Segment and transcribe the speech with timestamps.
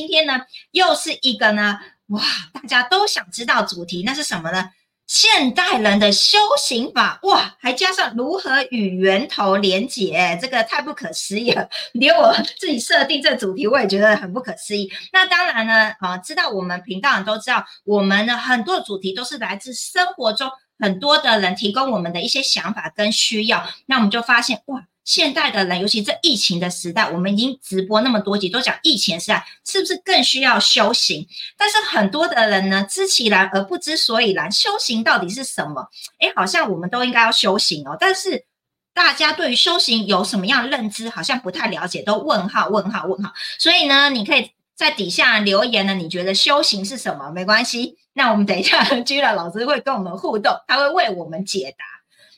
[0.00, 2.22] 今天呢，又是一个呢，哇，
[2.54, 4.70] 大家都想知道主题，那是什么呢？
[5.06, 11.68] 现代人的修行法，哇，还加上如何与源头连结，这个太不可思议了。
[11.92, 14.90] 连我自己设定这主题，我也觉得很不可思议。
[15.12, 24.82] 那当然呢，啊，知道我们频道人都知道，我们的很多主题都是来自生活中很多的人提供我们的一些想法跟需要，那我们就发现，哇。
[25.10, 31.26] 现代的人，尤其这疫情的时代，我们已经直播那么多集，都讲疫情时代是不是更需要修行？
[31.56, 35.88] 但是很多的人呢，知其然而不知所以然，修行到底是什么？
[36.20, 38.44] 诶，好像我们都应该要修行哦，但是
[38.94, 43.32] 大家对于修行有什么样认知，好像不太了解，都问号问号问号。
[43.58, 47.32] 所以呢，你可以在底下留言呢，你觉得修行是什么？
[47.32, 51.84] 没关系，那我们等一下 居乐老师会跟我们互动，他会为我们解答。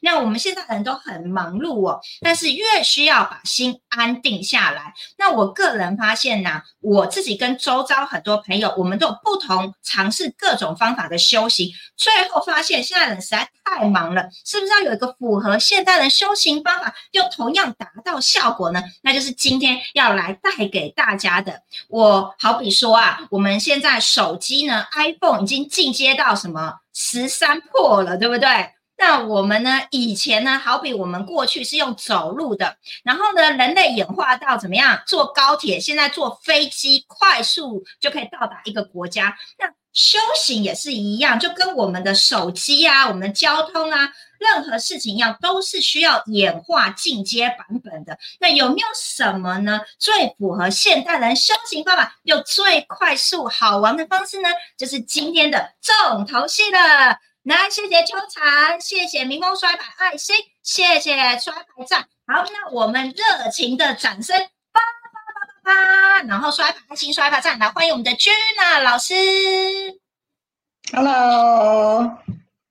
[0.03, 4.93] 那我们现在人都很忙碌哦，但是越需要把心安定下来。
[5.17, 18.83] 那我个人发现呢，我自己跟周遭很多朋友，我们都有不同尝试各种方法的修行，最后发现现在人实在太忙了，是不是要有一个符合现代人修行方法，又同样达到效果呢？
[19.03, 21.63] 那就是今天要来带给大家的。
[21.89, 28.49] 我好比说啊，我们现在手机呢，iPhone 已经进阶到什么十三破了，对不对？
[29.05, 29.81] 那我们呢？
[29.91, 35.03] 以前呢，好比我们过去是用走路的，然后呢，人类演化到怎么样？
[35.09, 39.37] 坐高铁，现在坐飞机，快速就可以到达一个国家。
[39.59, 44.09] 那修行也是一样，就跟我们的手机啊、我们的交通啊，
[44.39, 48.17] 任何事情一样，都是需要演化进阶版本的。
[48.39, 49.81] 那有没有什么呢？
[49.99, 54.49] 最符合现代人修行方法又最快速好玩的方式呢？
[54.79, 57.19] 就是今天的重头戏了。
[57.45, 62.03] 来，谢谢秋蝉，谢谢民风衰败爱心，谢谢衰败赞。
[62.25, 64.39] 好，那我们热情的掌声，
[64.71, 69.15] 叭叭叭叭叭，然后衰败爱心，衰败赞，来欢迎我们的 Juna 老师。
[70.93, 72.17] Hello，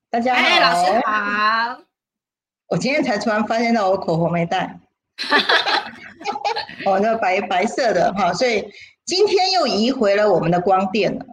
[0.10, 0.42] 大家好。
[0.42, 1.82] 哎，老师好。
[2.68, 4.80] 我今天才突然发现到我口红没带。
[5.18, 5.92] 哈哈哈
[6.86, 8.72] 哦，那白白色的哈，所以
[9.04, 11.26] 今天又移回了我们的光电了。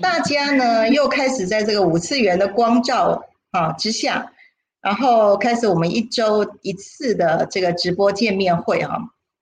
[0.00, 4.32] 大家呢又开始在这个五次元的光照啊之下，
[4.80, 8.98] 然后开始我们一周一次的这个直播见面会哈。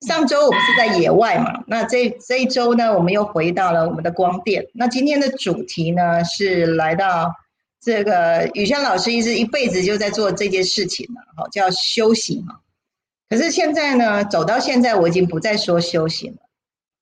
[0.06, 4.66] 上周我们是在野外嘛，那这这一周呢，我们又回到了我们的光电。
[4.72, 7.34] 那今天的主题呢是来到
[7.82, 12.60] 这个雨轩老师一直一辈子就在做这件事情了，好叫修行哈。
[13.28, 16.38] 可是现在呢，走到现在我已经不再说修行了，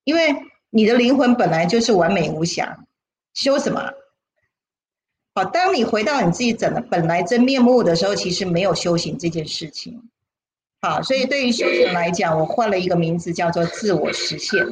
[0.03, 0.35] 因为
[0.69, 2.77] 你的灵魂本来就是完美无瑕。
[3.33, 3.91] 修什么？
[5.35, 10.09] 好，当你回到你自己整的本来真面目的时候，其实没有修行这件事情。
[10.81, 14.65] 好，所以对于修行来讲，我换了一个名字，叫做自我实现。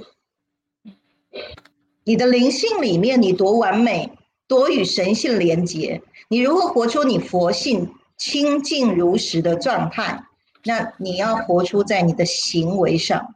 [2.04, 4.12] 你的灵性里面，你多完美，
[4.48, 10.24] 多与神性连接，你如何活出你佛性清净如实的状态？
[10.64, 13.36] 那你要活出在你的行为上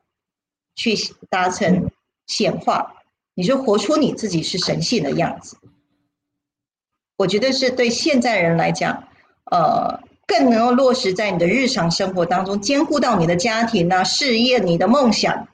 [0.76, 0.96] 去
[1.30, 1.90] 达成
[2.26, 3.01] 显化。
[3.34, 5.58] 你就活出你自己是神性的样子，
[7.16, 9.08] 我觉得是对现在人来讲，
[9.50, 15.48] 呃，更能够落实在你的日常生活当中，兼顾到你的家庭啊、事业、你的梦想，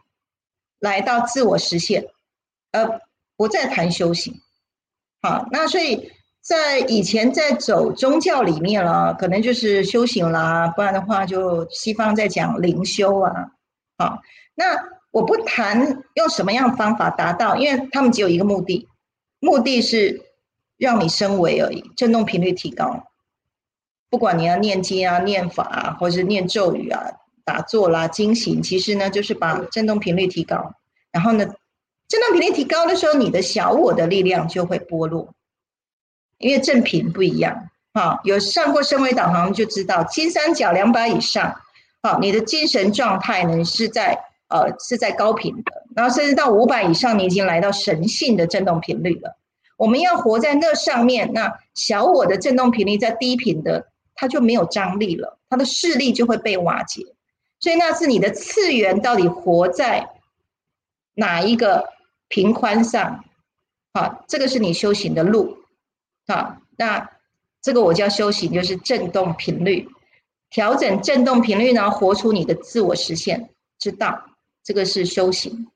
[0.79, 2.03] 来到自我实现，
[2.71, 2.99] 而
[3.35, 4.33] 不再谈修行。
[5.21, 6.11] 好，那所以
[6.41, 13.51] 在以前在走宗教里面了，可能就是修行啦，不然的话就西方在讲灵修啊。
[13.99, 14.19] 好，
[14.55, 14.96] 那。
[15.17, 18.87] 我不谈用什么样方法达到，因为他们只有一个目的，
[19.39, 20.21] 目的是
[20.77, 23.07] 让你升维而已，振动频率提高。
[24.11, 27.01] 不管你要念经啊、念法啊，或者是念咒语啊、
[27.43, 30.75] 打坐啦、经行，其实呢就是把振动频率提高。
[31.11, 31.47] 然后呢，
[32.07, 35.33] 振动频率提高的时候，你的小我的力量就会剥落，
[36.37, 37.69] 因为振频不一样。
[37.95, 41.59] 哈，有上过升维导航就知道，金三角两百以上，
[42.03, 44.25] 好，你的精神状态呢是在。
[44.49, 49.37] 呃，是在高频的，然后甚至到五百以上，你已经来到神性的振动频率了。
[49.75, 57.03] 我们要活在那上面，那小我的振动频率在低频的，它就没有张力了，它的势力就会被瓦解。
[57.59, 60.09] 所以那是你的次元到底活在
[61.13, 61.89] 哪一个
[62.27, 63.23] 频宽上？
[63.93, 65.57] 好，这个是你修行的路。
[66.27, 67.09] 好，那
[67.61, 69.89] 这个我叫修行，就是振动频率，
[70.49, 74.23] 调整振动频率呢，活出你的自我实现之道。
[74.67, 75.67] 这个是修行，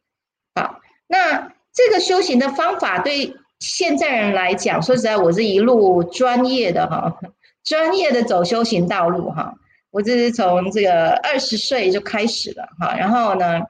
[0.54, 7.18] 好，那这个修行的方法对现在人来讲，说实在，我是一路专业的哈，
[7.64, 9.56] 专业的走修行道路哈，
[9.92, 13.62] 我这是从这个二十岁就开始了哈，然后呢，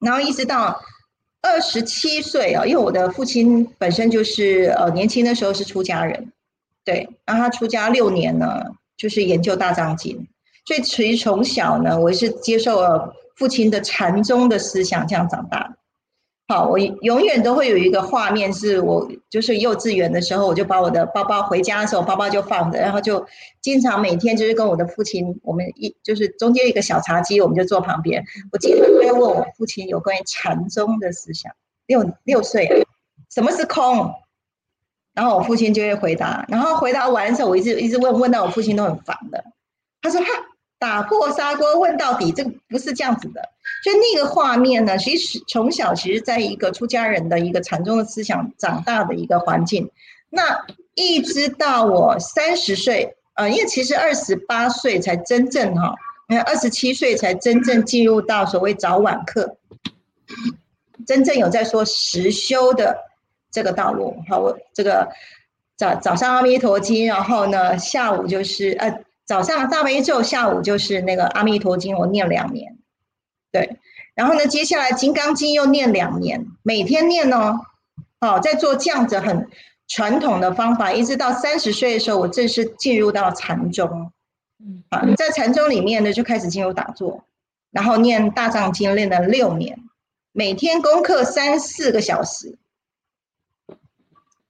[0.00, 0.80] 然后一直到
[1.42, 6.32] 二十七岁啊，因为我的父亲本身就是呃年轻的时候是出家人，
[6.86, 8.62] 对，然后他出家六年呢，
[8.96, 10.26] 就是研究大藏经，
[10.64, 15.76] 所以其实从小呢，我是接受了父亲的禅宗的思想这样长大。
[16.48, 23.24] 好，我永远都会有一个画面，是我就是幼稚园的时候，我就把我的包包回家的时候，包包就放着，然后就
[23.62, 31.50] 经常每天就是跟我的父亲，我们一就是中间一个小茶几，我们就坐旁边，我经常会问我父亲有关于禅宗的思想。
[31.86, 32.86] 六六岁，
[33.30, 34.12] 什么是空？
[35.14, 39.42] 然后我父亲就会回答，然后回答完的时候，我一直一直问，问到我父亲都很烦的。
[40.02, 40.26] 他说：“哈。”
[40.82, 43.40] 打破砂锅问到底，这个不是这样子的。
[43.84, 49.88] 所以那个画面呢，其实从小其实在一个出家人的一个禅宗的思想长大的一个环境。
[50.28, 55.94] 那一直到我三十岁，呃，因为其实二十八岁才真正哈，
[56.46, 59.56] 二十七岁才真正进入到所谓早晚课，
[61.06, 62.98] 真正有在说实修的
[63.52, 64.16] 这个道路。
[64.28, 65.08] 好，我这个
[65.76, 68.92] 早早上阿弥陀经，然后呢下午就是呃。
[69.24, 72.76] 早上大悲咒，下午就是那个阿弥陀经，我念两年，
[73.50, 73.78] 对，
[74.14, 77.60] 然后呢，接下来金刚经又念两年，每天念哦，
[78.20, 79.48] 好，在做这样子很
[79.86, 84.10] 传统的方法，一直到三十岁的时候，我正式进入到禅宗，
[84.58, 87.24] 嗯，啊，在禅宗里面呢，就开始进入打坐，
[87.70, 89.78] 然后念大藏经，练了六年，
[90.32, 92.58] 每天功课三四个小时，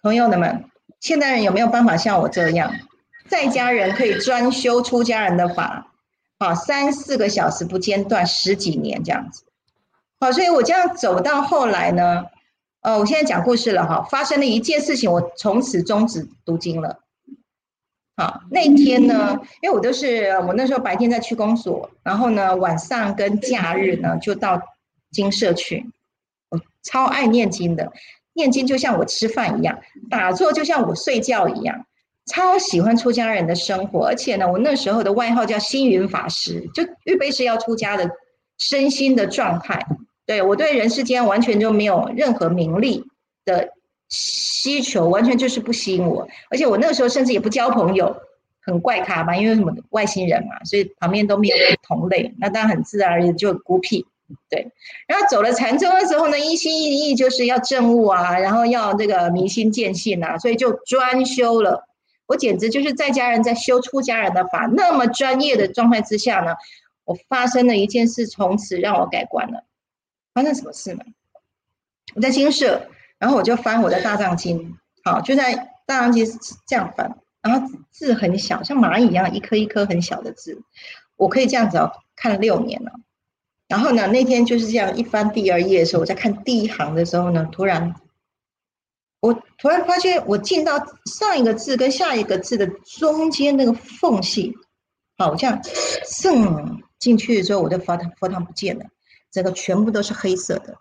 [0.02, 0.64] 朋友们，
[0.98, 2.72] 现代人有没有办法像我这样？
[3.32, 5.90] 在家人可以专修出家人的法，
[6.37, 9.44] 啊三四个小时不间断十几年这样子，
[10.20, 12.26] 好，所以我这样走到后来呢，
[12.82, 17.00] 呃，我现在讲故事了哈，发生了一件事情，我从此终止读经了。
[18.19, 24.61] 好，那天呢，因为我都是我那时候白天在区公所，然后呢晚上跟假日呢就到
[25.11, 25.87] 经社去，
[26.50, 27.90] 我超爱念经的，
[28.34, 29.79] 念经就像我吃饭一样，
[30.11, 31.87] 打坐就像我睡觉一样。
[32.26, 38.08] 超喜欢出家人的生活，而且呢，我那时候的外号叫星云法师，就预备是要出家的
[38.58, 39.84] 身心的状态。
[40.24, 43.04] 对我对人世间完全就没有任何名利
[43.44, 43.70] 的
[44.08, 46.28] 需求，完全就是不吸引我。
[46.48, 48.16] 而且我那个时候甚至也不交朋友，
[48.64, 54.06] 很怪咖吧，因为什么外星人嘛，所以旁边都没有同类，那当然很自然而然就孤僻。
[54.48, 54.70] 对，
[55.08, 61.84] 然后走了禅宗的时候呢，一心一意就是要证悟啊，然后要这个明心见性啊，所以就专修了。
[62.32, 66.55] 我简直就是在家人在修出家人的法，那么专业的状态之下呢，
[67.05, 69.64] 我发生了一件事，从此让我改观了。
[70.32, 71.05] 发生什么事呢？
[72.14, 72.88] 我在经社，
[73.19, 75.55] 然后我就翻我的大藏经，好，就在
[75.87, 76.26] 大藏经
[76.67, 80.62] 这样翻，然后字很小，像蚂蚁一样，一颗一颗很小的字，
[81.17, 82.93] 我可以这样子哦，看了六年了。
[83.69, 87.94] 然后呢，那天就是这样一翻第二页的时候，我在看第一行的时候呢，突然。
[89.22, 94.52] 我突然发现，我进到上一个字跟下一个字的中间那个缝隙，
[95.16, 95.60] 好像
[96.04, 98.84] 渗进去的时候，我的佛堂佛堂不见了，
[99.30, 100.76] 整个全部都是黑色的。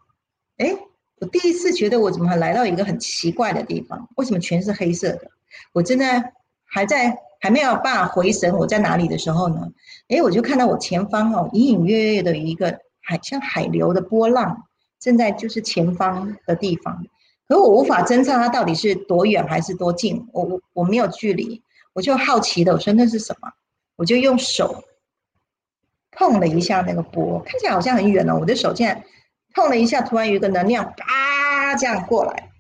[0.58, 0.76] 哎，
[1.20, 4.10] 我第一次觉得我怎么还来到一个很奇怪的地方？
[4.16, 5.30] 为什么全是黑色的？
[5.72, 6.34] 我正在
[6.66, 9.72] 还在还没有办法回神我在哪里的时候呢？
[10.08, 14.64] 哎，我就看到我前方哦，隐隐约约的一个海像海流的波浪，
[15.00, 17.06] 正在就是前方的地方。
[17.52, 23.52] 可我无法侦测它到底是多远还是多近，我我我没有距离，我就好奇的我说那是什么？
[23.98, 24.86] 我就用手
[26.12, 28.38] 碰了一下那个波，看起来好像很远哦。
[28.40, 29.04] 我的手竟然
[29.54, 32.52] 碰了一下，突然有一个能量啪这样过来，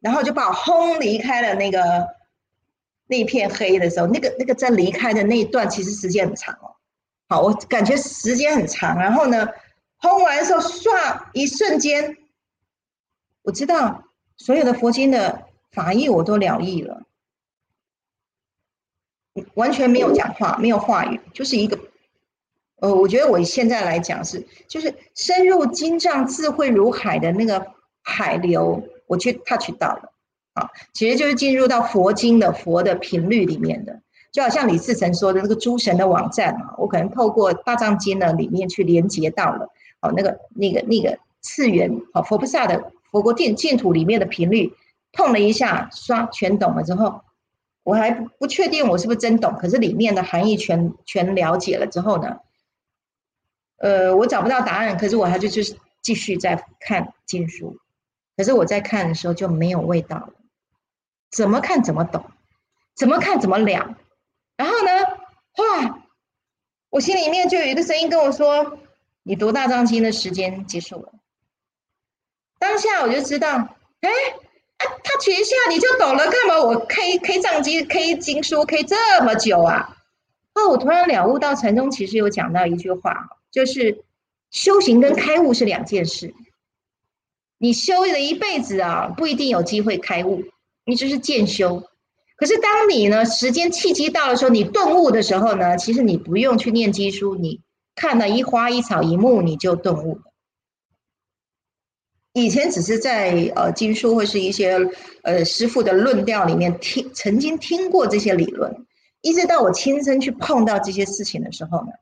[0.00, 2.08] 然后就把我轰离开了那个
[3.06, 6.72] 那片黑的时候，那个那个在离开的那一段其实时间很长哦。
[7.28, 9.46] 好，我感觉时间很长，然后呢
[9.98, 12.16] 轰完的时候，唰一瞬间，
[13.42, 14.04] 我知道。
[14.38, 17.02] 所有的佛经的法义我都了义了，
[19.54, 21.78] 完全没有讲话，没有话语，就是一个，
[22.80, 27.66] 呃，我觉得我现在来讲是，就是深入经藏智慧如海的那个
[28.02, 30.12] 海流，我去 touch 到了，
[30.54, 34.00] 啊，其实就是进入到佛经的佛的频率里面的，
[34.32, 39.68] 就好像李自成说的那个诸神的网站啊，我可能透过大藏经呢里面去连接到了，
[40.00, 42.92] 哦，那个那个那个次元，好佛菩萨的。
[43.10, 44.72] 佛国净净土里面的频率
[45.12, 47.22] 碰了一下，刷全懂了之后，
[47.82, 52.38] 我还不确定我是不是真懂，可是里面的含义全全了解了之后呢，
[53.78, 57.78] 呃，我找不到答案，可是我还是就是继续在看经书，
[58.36, 60.32] 可是我在看的时候就没有味道了，
[61.30, 62.24] 怎么看怎么懂，
[62.94, 63.96] 怎么看怎么了，
[64.56, 64.90] 然后呢，
[65.56, 66.04] 哇，
[66.90, 68.78] 我心里面就有一个声音跟我说，
[69.22, 71.12] 你读大藏经的时间结束了。
[72.58, 73.48] 当下我就知道，
[74.00, 74.10] 哎，
[74.78, 79.96] 啊，他一下你就懂了，干嘛我 K K 藏经 K 经书 K 这么久啊？
[80.54, 84.04] 哦，我突然了悟到禅宗其实有讲到一句话，就是
[84.50, 86.34] 修行跟开悟是两件事。
[87.58, 90.42] 你修了一辈子啊，不一定有机会开悟，
[90.84, 91.82] 你只是渐修。
[92.36, 97.60] 可是当你呢时间契机到的时候，你顿悟的时候呢，其实你不用去念经书，你
[97.94, 100.20] 看了一花一草一木，你就顿悟。
[102.42, 104.78] 以前只是在呃经书或是一些
[105.22, 108.86] 呃师傅的论调里面听，曾经听过这些理论，
[109.20, 111.92] 一直到我亲身去碰到这些事情的时候呢，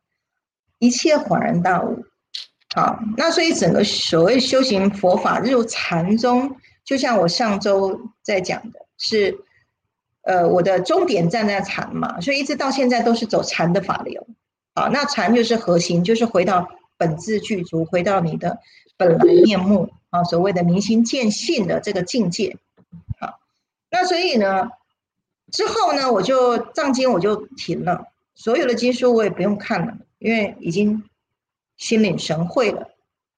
[0.78, 2.05] 一切恍然大悟。
[2.75, 9.38] 好，那所以整个所谓修行佛法入禅宗，就像我上周在讲的，是
[10.23, 14.26] 呃我的终点站在禅嘛，所以一直到现在都是走禅的法流。
[14.75, 18.59] 好，那禅就是核心，就是回到本质具足，回到你的
[18.97, 22.57] 本来面目啊，所谓的明心见性的这个境界。
[23.21, 23.41] 好，
[23.91, 24.71] 那所以呢，
[25.53, 31.05] 之后呢，我就藏经我就停了，所有的经书我也不用看了，因为已经。
[31.79, 32.88] 心领神会了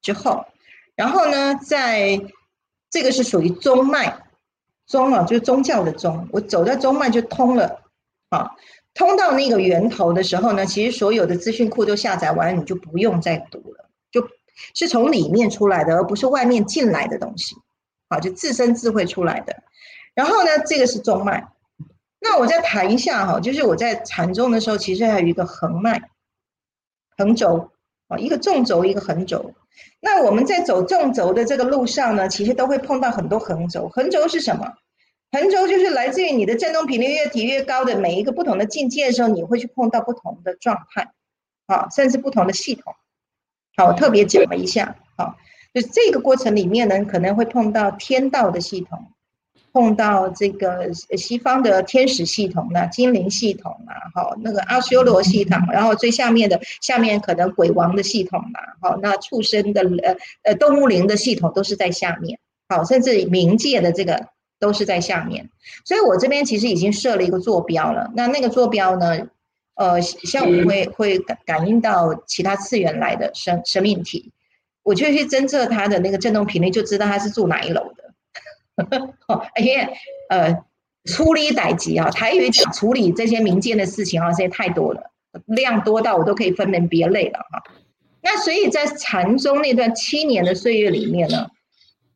[0.01, 0.47] 之后，
[0.95, 2.21] 然后呢，在
[2.89, 4.17] 这个是属于中脉，
[4.87, 7.83] 中啊就是宗教的宗，我走在中脉就通了
[8.29, 8.49] 啊，
[8.95, 13.88] 通到那个源头的时候呢，其实所有的资讯库都下载完，你就不用再读了，
[14.75, 17.57] 是从里面出来的，而不是外面进来的东西，
[18.09, 19.63] 好，就自身智慧出来的。
[20.15, 21.49] 然后呢，这个是中脉，
[22.21, 26.11] 那我再谈一下哈，就是我在禅宗的时候，其实还有一个横脉，
[27.17, 27.71] 横轴。
[28.09, 29.53] 啊，一个纵轴，一个横轴。
[30.01, 33.87] 那我们在走纵轴的这个路上呢，其实都会碰到很多横轴。
[33.91, 34.67] 横轴是什么？
[35.31, 41.13] 横轴就是来自于你的振动频率越提越高的每一个不同的境界的时候，你会去碰到不同的状态，
[41.67, 42.95] 啊，甚至不同的系统。
[43.79, 45.37] 好，我特别讲了一下，好，
[45.73, 48.99] 就这个过程里面呢，可能会碰到天道的系统。
[49.71, 64.27] 碰到这个西方的天使系统呢，精灵系统啊，好，那个阿修罗系统，然后最下面的下面可能鬼王的系统嘛，好，那畜生的呃呃动物灵的系统都是在下面，好，甚至冥界的这个
[64.59, 65.49] 都是在下面，
[65.85, 68.11] 所以我这边其实已经设了一个坐标了。
[68.17, 69.29] 那那个坐标呢，
[69.79, 74.33] 呃，像我们会会感感应到其他次元来的生生命体，
[74.83, 78.05] 我就去侦测它的那个振动频率，就知道它是住哪一楼的。
[79.29, 79.89] 哦，因为
[80.29, 80.65] 呃，
[81.05, 85.13] 处理歹疾啊，台语讲处理这些民间的事情啊，这些太多了，
[85.47, 87.63] 量多到我都可以分门别类了哈。
[88.21, 91.49] 那所以在禅宗那段七年的岁月里面呢，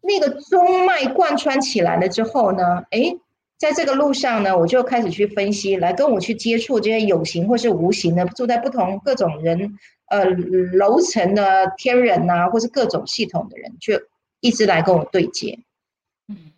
[0.01, 3.15] 那个中脉贯穿起来了之后呢，哎，
[3.63, 9.79] 在这个路上呢，我就开始去分析，来跟我去接触这些有形或是无形的，住在不同各种人
[10.09, 13.95] 呃楼层的天人呐，或是各种系统的人，就
[14.41, 15.61] 一直来跟我对接。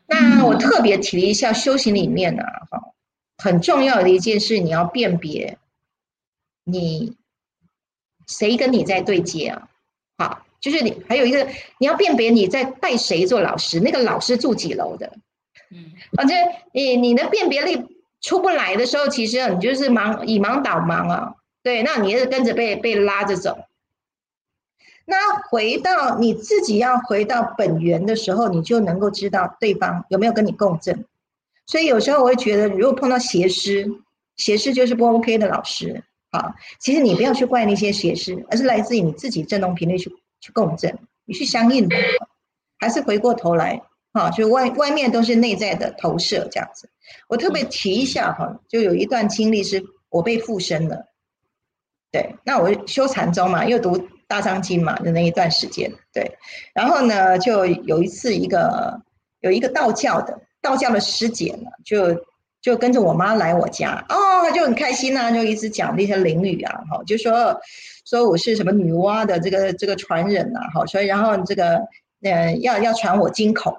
[0.07, 2.81] 那我特别提了一下修行里面呢，哈，
[3.37, 5.59] 很重要的一件事，你要辨别
[6.65, 7.15] 你
[8.27, 9.69] 谁跟你在对接啊，
[10.17, 11.47] 好，就是你还有一个
[11.79, 15.19] 你要辨别你在带谁做老师，那个老师住几楼的，
[15.75, 16.37] 嗯，反正
[16.73, 17.85] 你你的辨别力
[18.21, 23.59] 出不来的时候，其实你就是忙以忙倒盲啊，对，那你也是跟着被被拉着走。
[25.05, 25.17] 那
[25.51, 31.05] 回到你自己要回到本源的时候，你就能够知道对方有没有跟你共振。
[31.67, 33.91] 所以有时候我会觉得，如果碰到邪师，
[34.37, 36.55] 邪师就是不 OK 的老师啊。
[36.79, 41.97] 其实你不要去怪那些邪师，而是来自于你自己振动频率去去共振，你去相应的，
[42.79, 43.83] 还是回过头来
[44.15, 46.89] 啊，就外外面都是内在的投射这样子。
[47.29, 51.13] 我特别提一下哈，就有一段经历是我被附身了。
[52.11, 54.09] 对，那我修禅宗嘛，又读。
[54.27, 56.39] 大藏经嘛就那一段时间，对，
[56.73, 58.99] 然后呢，就有一次一个
[59.41, 62.25] 有一个道教的道教的师姐呢，就
[62.63, 67.55] 就跟着我妈来我家，哦，就很开心呐，就一直讲那些灵语啊，哈，就说
[68.07, 71.77] 说我是什么女娲的这个这个传人呐，哈，所以然后这个
[72.23, 73.77] 呃要要传我金口，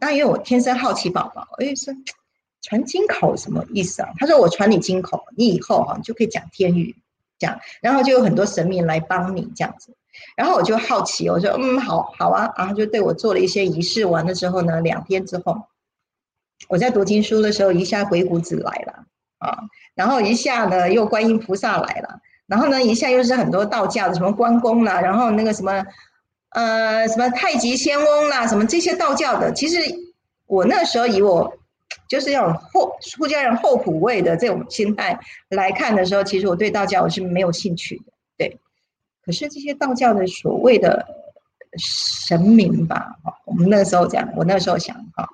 [0.00, 1.94] 那因为我天生好奇宝宝，哎说
[2.62, 4.10] 传金口什么意思啊？
[4.18, 6.96] 他说我传你金口，你以后哈就可以讲天语。
[7.38, 9.94] 这样，然后就有很多神明来帮你这样子，
[10.38, 14.06] 然后我就好奇，我说嗯，好好啊，然后就对我做了一些仪式。
[14.06, 15.54] 完了之后呢，两天之后，
[16.70, 19.04] 我在读经书的时候，一下鬼谷子来了
[19.36, 25.84] 啊，然后一下呢又观音菩萨来了，然后呢一下又是很多道教的什么关公啦，然后那个什么
[26.50, 29.78] 呃什么太极仙翁啦，什么这些道教的，其实
[30.46, 31.58] 我那时候以我。
[32.08, 38.12] 就是要后出家人后普位的这种心态来看的时候，其实我对道教我是没有兴趣的。
[38.36, 38.58] 对，
[39.24, 41.04] 可是这些道教的所谓的
[41.78, 45.28] 神明吧，我们那时候讲，我那时候想，哈，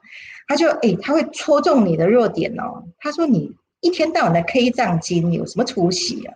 [0.47, 2.85] 他就哎，他会戳中你的弱点哦。
[2.99, 6.35] 他说你一天到晚的 K 藏经有什么出息啊？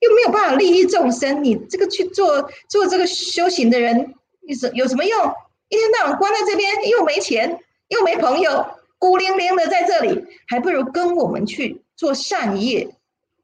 [0.00, 5.32] 又没有办法利益众生，你这个去做做这个修行的人，有什有什么用？
[5.68, 7.58] 一天到晚关在这边，又没钱，
[7.88, 8.66] 又没朋友，
[8.98, 12.88] 孤零零的在这里，还不如跟我们去做善业。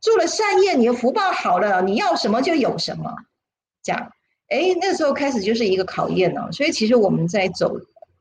[0.00, 3.14] 做了善业，你的福报好了，你要什么就有什么。
[3.83, 4.12] 这样，
[4.49, 6.50] 哎，那时候开始就是一个考验哦。
[6.52, 7.76] 所以其实我们在走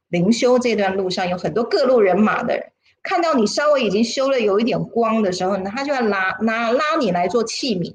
[0.07, 2.65] 灵修这段路上，有很多各路人马的人，
[3.03, 7.93] 看到你稍微已经修了有一点光的时候，他就要拉拉拉你来做器皿。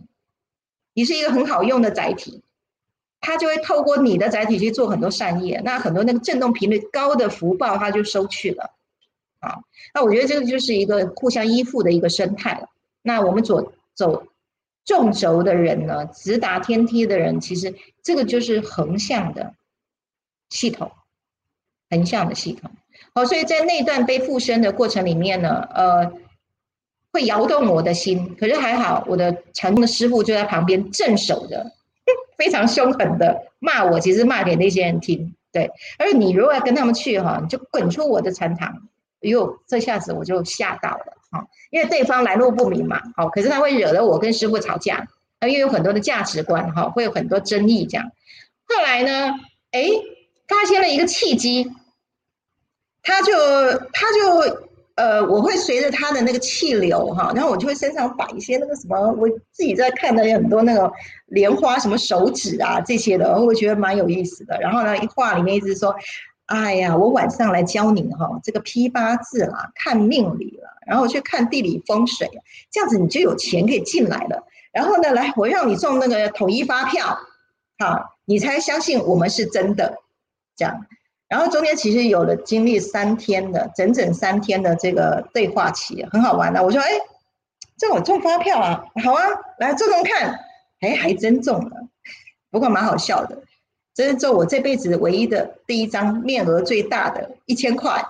[0.95, 2.43] 你是一个很好用的载体，
[3.21, 5.61] 它就会透过你的载体去做很多善业。
[5.65, 8.71] 那很多那个振动频率高的福报，它就收去了。
[9.41, 9.59] 啊，
[9.93, 12.71] 那我觉得这个就是一个互相依附的一个生态了。
[13.03, 14.27] 那我们走走
[14.85, 19.55] 纵轴的人呢，直达天梯的人，其实这个就是横向的
[20.49, 20.91] 系统，
[21.91, 22.71] 横向的系统。
[23.15, 26.13] 好，所以在那段被附身的过程里面呢，呃，
[27.15, 28.35] 会摇动我的心。
[28.39, 31.65] 可是还好，我的禅宗的师傅就在旁边镇守着，
[32.37, 35.33] 非常凶狠的骂我，其实骂给那些人听。
[35.53, 38.89] 对，而你如果要跟他们去哈，你就滚出我的禅堂。
[39.21, 41.47] 哟，这下子我就吓到了哈。
[41.71, 45.07] 因为对方来路不明嘛，好，可是他会惹得我跟师傅吵架，
[45.41, 48.11] 因为有很多的价值观，哈，会有很多争议这样。
[48.67, 49.35] 后来呢，
[49.71, 49.89] 哎，
[50.49, 51.71] 发现了一个契机，
[53.03, 53.33] 他就
[53.93, 60.93] 他就呃，我会随着他的那个气流哈，然后我就会身上摆一些那个什么，我自己在看的有很多那个
[61.27, 64.59] 莲花什么手指啊这些的，我觉得蛮有意思的。
[64.61, 65.95] 然后呢，一画里面一直说。
[66.47, 72.29] 哎呀，我晚上来教你哈，这个批八字啦，看命理了，然后去看地理风水，
[72.71, 74.47] 这样子你就有钱可以进来了。
[74.71, 77.19] 然后呢，来我让你中那个统一发票，
[77.79, 79.97] 好，你才相信我们是真的。
[80.55, 80.85] 这样，
[81.35, 86.63] 然后中间其实有了经历三天的整整三天的这个对话期，很好玩的。
[86.63, 86.87] 我说，哎，
[87.77, 89.25] 这我中发票啊，好啊，
[89.59, 90.39] 来中中看，
[90.79, 91.89] 哎，还真中了，
[92.53, 93.43] 不过蛮好笑的。
[93.93, 98.01] 这是中我这辈子唯一的第一张面额最大的一千块，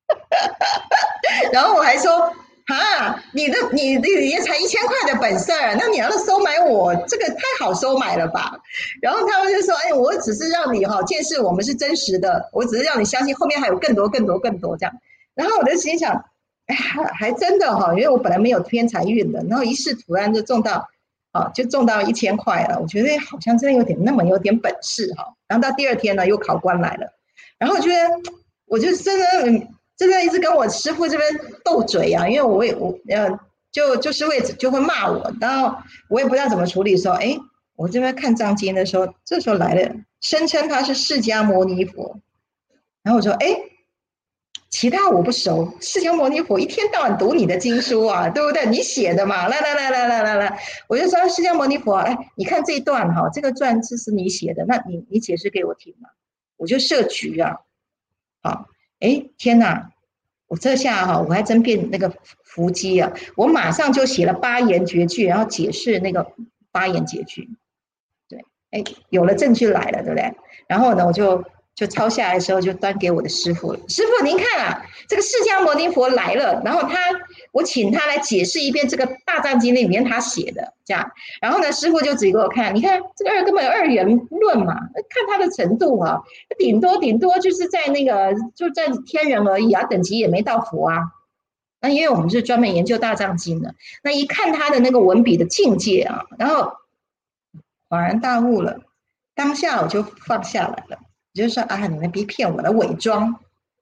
[1.52, 2.32] 然后我还说
[2.66, 8.58] 啊，你的你你也才一千块的本事儿，那你要是收买我，这个太好收买了吧？
[9.00, 14.94] 然后他们就说，哎，我只是让你哈见识我们是真实的，我只是让你相信后面还有更多更多更多这样。
[15.34, 16.12] 然后我就心想，
[16.66, 20.88] 哎，还还真的哈，因为我本来没有偏财运的，然后一试突然就中到。
[21.32, 25.34] 啊，就中到一千块了，我觉得好像真的有点那么有点本事哈。
[25.46, 27.12] 然后到第二天呢，又考官来了，
[27.58, 28.08] 然后觉得
[28.64, 29.66] 我就真的
[29.96, 31.28] 正在一直跟我师傅这边
[31.64, 33.28] 斗嘴啊，因为我也我呃
[33.72, 35.76] 就就是会就会骂我，然后
[36.08, 36.96] 我也不知道怎么处理。
[36.96, 37.38] 说哎，
[37.74, 42.20] 我这边看藏经的时候，这时候来了，声称他是释迦牟尼佛，
[43.02, 43.56] 然后我说哎。
[44.68, 48.66] 其他我不熟，释迦牟尼佛一天到晚读你的经书啊，对不对？
[48.66, 56.10] 你写的嘛，来来来来来来来，我就说释迦牟尼佛，哎，你看这一段哈，这个传字是你写的，那你你解释给我听嘛，
[56.58, 57.56] 我就设局啊，
[58.42, 58.66] 好，
[59.00, 59.90] 哎，天哪，
[60.48, 62.12] 我这下哈，我还真变那个
[62.44, 66.32] 伏击啊，我马上就写了八言绝句，然后解释那个
[66.72, 67.48] 八言绝句，
[68.28, 70.34] 对，哎，有了证据来了，对不对？
[70.68, 71.44] 然后呢，我就。
[71.76, 73.78] 就抄下来的时候，就端给我的师傅了。
[73.86, 76.98] 师傅，您看啊，这个释迦牟尼佛来了，然后他，
[77.52, 81.10] 我请他来解释一遍这个大藏经里面他写的这样。
[81.38, 86.22] 然后呢，师傅就指给我看，你看这个二根本二元论嘛，看他的程度啊，
[86.56, 90.98] 顶多顶多就是在那个就在天人而已啊，等级也没到佛啊。
[91.82, 96.72] 那因为我们是专门研究大藏经的，那一看他的那个文笔的境界啊，然后
[97.90, 98.80] 恍然大悟了，
[99.34, 101.00] 当下我就放下来了。
[101.36, 103.38] 就是说啊，你们别骗我了，伪装，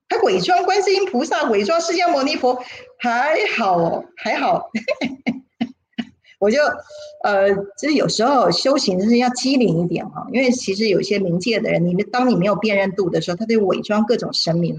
[0.08, 2.62] 他伪装观世音菩萨，伪装释迦牟尼佛，
[2.98, 4.70] 还好哦，还好。
[6.40, 6.58] 我就
[7.22, 14.76] 呃，就是有时候修行就是要机灵一点哈，因为其实有些冥界的人，你们当你没有辨认度的时候，他就伪装各种神明，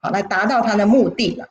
[0.00, 1.46] 好来达到他的目的了。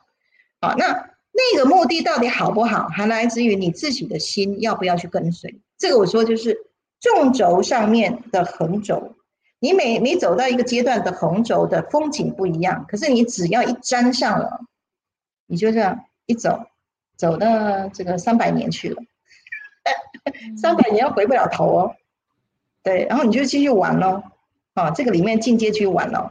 [0.60, 5.58] 好，那那个目的到底好不好，还来自于你自己的心要不要去跟随。
[5.78, 6.58] 这个我说就是
[7.00, 9.16] 纵轴上面的横轴。
[9.64, 14.60] 你每你走到一个阶段的横轴的风景不一样，可是你只要一沾上了，
[15.46, 16.66] 你就这样一走，
[17.16, 19.02] 走到这个三百年去了，
[20.60, 21.96] 三百年要回不了头哦。
[22.82, 24.22] 对，然后你就继续玩喽，
[24.74, 26.30] 啊，这个里面进阶去玩喽。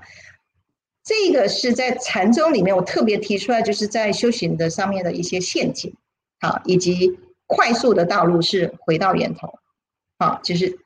[1.04, 5.92] 这个是在禅宗里面，我特别提出来，就是在修行的上面的一些陷阱，
[6.40, 7.18] 好，以及
[7.48, 9.58] 快速的道路是回到源头，
[10.18, 10.78] 啊，就是。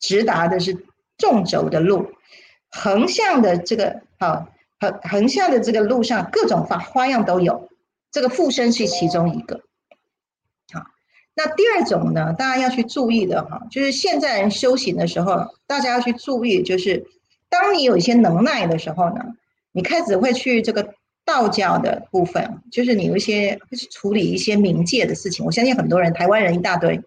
[0.00, 0.86] 直达的是
[1.18, 2.12] 纵轴的路，
[2.70, 4.48] 横向的这个啊
[4.80, 7.68] 横横向的这个路上各种花花样都有，
[8.10, 9.60] 这个附身是其中一个。
[10.72, 10.82] 好，
[11.34, 17.06] 那第二种呢，大家要去注意的哈，就是现在人修行的时候，大家要去注意，就是
[17.48, 19.36] 当你有一些能耐的时候呢，
[19.72, 20.94] 你开始会去这个。
[21.24, 25.44] 道教的部分，就是你有一些处理一些冥界的事情。
[25.44, 26.98] 我相信很多人，台湾人一大堆，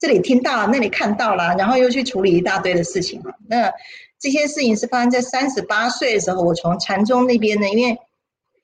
[0.00, 3.30] 这里听到，那里看到了，然后又去处理一大堆的事情哈。
[3.46, 3.70] 那
[4.18, 7.98] 这些事情是发生在三十八岁的时候，我从禅宗那边呢，因为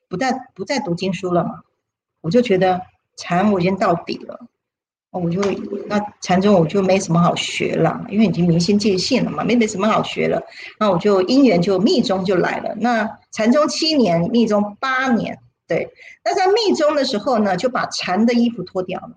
[0.08, 1.60] 不再不再读经书了嘛，
[2.22, 2.80] 我就觉得
[3.18, 4.40] 禅我已经到底了。
[5.10, 5.40] 我就
[5.86, 10.42] 那禅宗我就没什么好学了，因为已经明心见性了嘛，没没什么好学了。
[10.78, 12.74] 那我就因缘就密宗就来了。
[12.80, 15.90] 那禅宗七年，密宗八年，对。
[16.22, 19.16] 那在密宗的时候呢，就把禅的衣服脱掉了。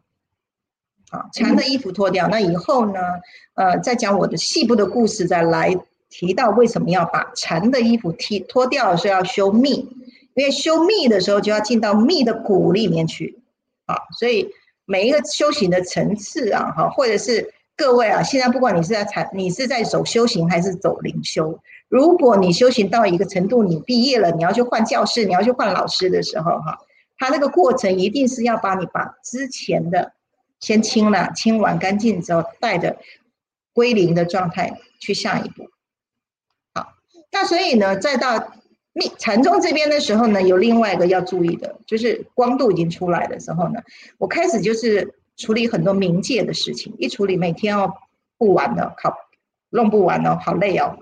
[1.09, 2.27] 啊，禅的衣服脱掉。
[2.27, 2.99] 那以后呢，
[3.55, 5.75] 呃，再讲我的细部的故事，再来
[6.09, 9.87] 提到为什么要把禅的衣服脱脱掉，是要修密，
[10.35, 13.41] 因为修密的时候就要进到密的骨里面去。
[13.85, 14.49] 啊，所以。
[14.91, 26.75] 每一个修行的层次啊，哈，或者是各位啊，现在不管你是在禅，你是在走修行还是走灵修，如果你修行到一个程度，你毕业了，你要去换教室，你要去换老师的时候，哈，
[27.19, 30.11] 他那个过程一定是要把你把之前的
[30.59, 32.97] 先清了，清完干净之后，带着
[33.73, 35.69] 归零的状态去下一步。
[36.73, 36.93] 好，
[37.31, 38.53] 那所以呢，再到。
[38.91, 43.79] 密禅宗这边的时候呢，有另外一个要注意的，就是光度已经出来的时候呢，
[44.17, 47.95] 我开始就是处理很多冥界的事情，一处理每天要
[48.37, 49.15] 不完的，靠，
[49.69, 50.97] 弄不完哦，好累哦，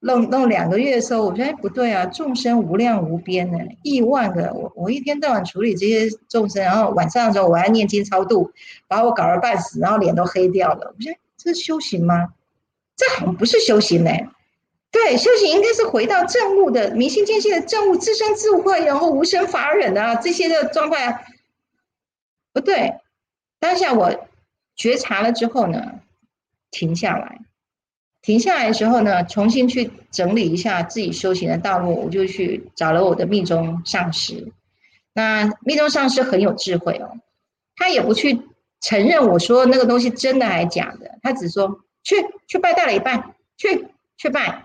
[0.00, 8.52] 弄弄两个月的时候，我觉得不对啊，众生无量无边呢，亿万个，我我一天到晚处理这些众生，然后晚上的时候我还念经超度，
[8.86, 12.28] 把我搞得半死，然后脸都黑掉了，我觉得这是修行吗？
[12.96, 14.10] 这好像不是修行呢。
[14.90, 21.26] 对，修行应该是回到正悟的明心见性的正悟，自生自慧，然后无生法忍啊，这些的状态
[22.52, 22.94] 不对。
[23.60, 24.28] 当下我
[24.74, 26.00] 觉察了之后呢，
[26.70, 27.40] 停下来，
[28.22, 34.52] 停下来的时候呢，重新去整理一下自己修行的道路，我就去找了我的密宗上师。
[35.14, 37.18] 那密宗上师很有智慧哦，
[37.76, 38.40] 他也不去
[38.80, 44.64] 承认我说那个东西真的还是假的，他只说去去拜大礼拜，去去拜。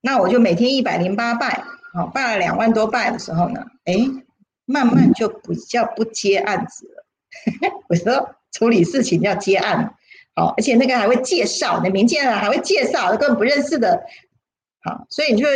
[0.00, 3.94] 那我就每天一百零八拜，好拜了两万多拜的时候呢，哎，
[4.66, 7.04] 慢慢就比较不接案子了。
[7.88, 9.94] 我说处理事情要接案，
[10.34, 14.04] 好，而且那个还会介绍，那民间人还会介绍，根本不认识的，
[14.82, 15.46] 好，所以你就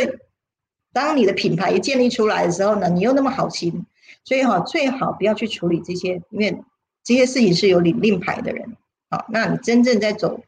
[0.93, 3.85] 当你的品牌一建立出来的时候呢，你又那么好心，
[4.23, 6.57] 所以哈，最好不要去处理这些，因为
[7.03, 8.77] 这些事情是有领令牌的人，
[9.09, 10.41] 好，那你真正在走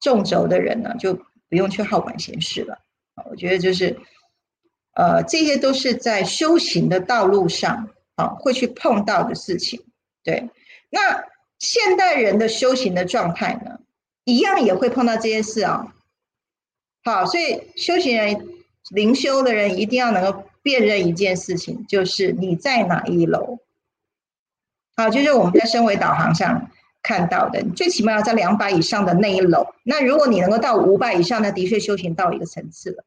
[0.00, 1.14] 纵轴的人呢，就
[1.48, 2.78] 不用去好管闲事了。
[3.30, 3.96] 我觉得就是，
[4.94, 9.84] 呃，这些都是在修行的道路上啊会去碰到的事情。
[10.24, 10.48] 对，
[10.90, 11.22] 那
[11.62, 13.78] 现代人的修行的状态呢，
[14.24, 15.94] 一样也会碰到这些事啊。
[17.04, 18.48] 好，所以修行人、
[18.90, 23.60] 灵修的人一定要能够辨认一件事情，就是你在哪一楼。
[24.96, 26.68] 好，就是我们在升维导航上。
[27.04, 29.66] 看到的，最起码要在两百以上的那一楼。
[29.82, 33.04] 那如果你能够到五百以上，那的确修行到一个层次了。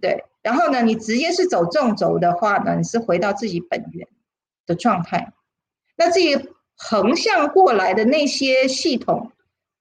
[0.00, 4.08] 对，然后呢，你直接是走纵轴的话呢，你是回到自己本源
[4.66, 5.32] 的状态。
[5.94, 9.30] 那这些横向过来的那些系统，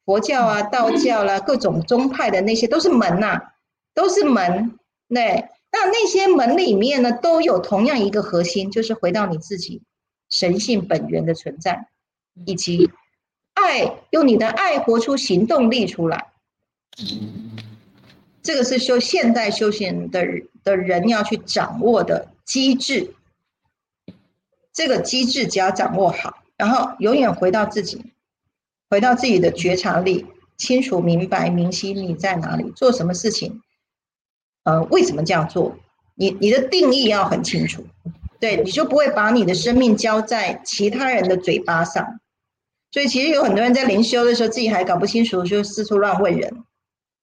[0.04, 3.40] 佛教啊、道教啦、 各种宗派的那些都是门呐，
[3.94, 4.78] 都是门。
[5.08, 9.82] 对，那那些门里面呢，都有同样一个核心，就是回到你自己
[10.30, 11.88] 神性本源的存在，
[12.46, 12.92] 以及。
[13.60, 16.28] 爱用你的爱活出行动力出来，
[18.44, 20.24] 这个是修现代修行的
[20.64, 23.16] 的人要去掌握的机制。
[24.72, 28.13] 这个机制只要掌握好，然后永远回到自己，
[28.89, 30.26] 回到自己的觉察力，
[30.58, 33.62] 清楚明白明晰你在哪里，做什么事情，
[34.63, 35.78] 呃，为什么这样做？
[36.15, 37.86] 你你的定义要很清楚，
[38.39, 42.20] 对，你就不会把你的生命交在其他人的嘴巴上。
[42.89, 46.63] 所以其实有很多人在灵修的时候，自己还搞不清楚，就四处乱问人，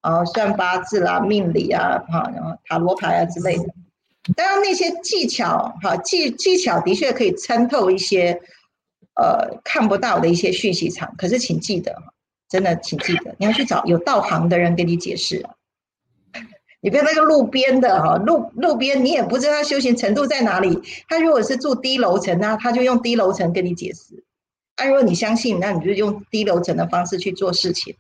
[0.03, 3.65] 啊，算八字啦、命理啊，哈，然后塔罗牌啊之类的。
[4.37, 8.41] 当然那些技巧，哈，技技巧的确可以参透一些，
[9.17, 11.15] 呃，看不到的一些讯息场。
[11.17, 11.97] 可是请记得，
[12.49, 15.45] 真的请记得，你要去找有道行的人给你解释。
[16.81, 20.83] 你不要那个路边的哈，路路边你也不知道他修行程度在哪里。
[21.09, 24.23] 他如果是住低楼层呢，他就用低楼层跟你解释。
[24.77, 27.97] 啊，如果你相信，那你就用低楼层的方式去做事情。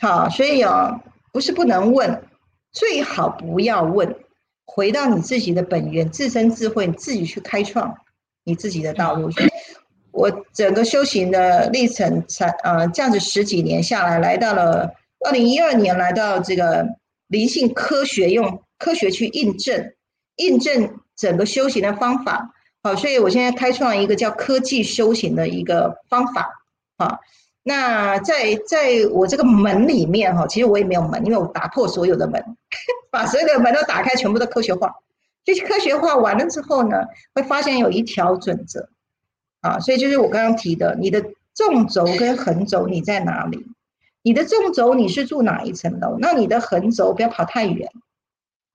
[0.00, 1.00] 好，所以啊，
[1.32, 2.22] 不是不能问，
[2.72, 4.16] 最好不要问，
[4.66, 7.96] 回到你自己的本源，自身智慧，你自己去开创
[8.48, 9.30] 你自己的道路。
[10.10, 14.90] 我整个修行的历程，才呃这样子十几年下来，来到了
[15.26, 16.88] 二零一二年，来到这个
[17.28, 19.92] 灵性科学，用科学去印证，
[20.36, 22.52] 印证整个修行的方法。
[22.82, 26.48] 好，所以我现在开创一个叫科技修行的一个方法。
[26.96, 27.20] 好，
[27.62, 32.42] 那在在我这个门里面哈，其实我也没有门，因为我打破所有的门，
[33.12, 34.90] 把所有的门都打开，全部都科学化。
[35.48, 38.90] 这些科学化完了之后呢，会发现有一条准则。
[39.60, 43.66] 啊，所以就是我刚刚提的，你的纵轴跟横轴你在哪里？
[44.20, 46.18] 你的纵轴你是住哪一层楼？
[46.18, 47.90] 那你的横轴不要跑太远。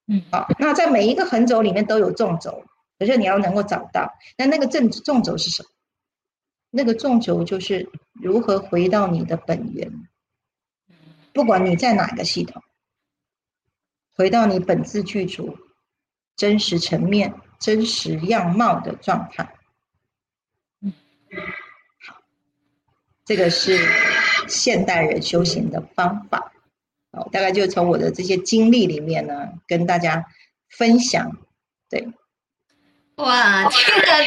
[0.08, 2.64] 嗯，好，那在每一个横轴里面都有纵轴，
[2.98, 5.70] 可是你要能够找到，那那个正纵轴是什么？
[6.72, 10.10] 那个纵轴就是如何回到你的本源，
[11.34, 12.64] 不管你在哪个系统，
[14.16, 15.56] 回到你本自具足、
[16.36, 19.54] 真实层面、真实样貌的状态。
[22.06, 22.22] 好，
[23.26, 23.80] 这个是
[24.48, 26.52] 现代人修行的方法。
[27.12, 30.26] 哦，大概就从我的这些经历里面呢，跟大家
[30.70, 31.38] 分享。
[31.88, 32.08] 对，
[33.18, 34.24] 哇，这个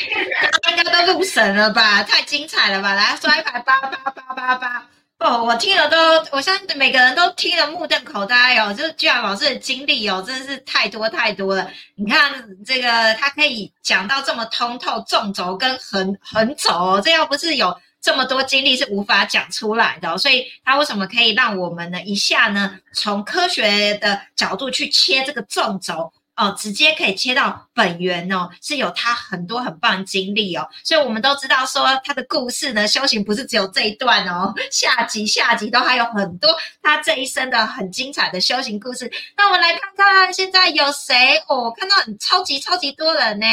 [0.71, 2.05] 应该都入神了吧？
[2.05, 2.95] 太精彩了吧！
[2.95, 4.89] 来，刷一排八八八八八。
[5.19, 5.97] 哦，我听了都，
[6.31, 8.73] 我相信每个人都听了目瞪口呆哦。
[8.75, 11.71] 就是居然老师的经历哦，真的是太多太多了。
[11.95, 12.31] 你看
[12.67, 20.19] 这个，他可以讲到这么通透，纵轴跟横横轴，这要不是有这么多经历，是无法讲出来的。
[20.19, 26.13] 所以，他为什么可以让我们呢一下呢，从科学的角度去切这个纵轴？
[26.37, 39.11] 哦，直接可以切到本源哦，是有他很多很棒的经历哦，所以我们都知道说他的故事呢，修行不是只有这一段哦，下集下集都还有很多他这一生的很精彩的修行故事。
[39.35, 43.47] 那我们来看看现在有谁哦，看到很超级超级多人呢，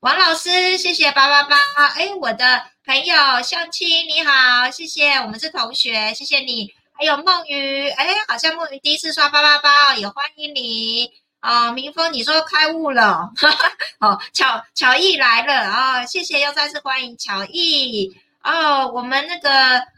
[0.00, 1.56] 王老师，谢谢八八八，
[1.94, 11.23] 哎，我的朋友相亲你好，谢谢，我们是同学，谢谢你，还有梦鱼，哎，好像梦鱼第一次刷八八八，也欢迎你。
[11.44, 13.54] 啊，明峰，你说开悟了，哈
[14.00, 18.10] 哦，巧巧艺来了啊，谢谢，又再次欢迎巧艺
[18.42, 18.90] 哦。
[18.90, 19.50] 我们那个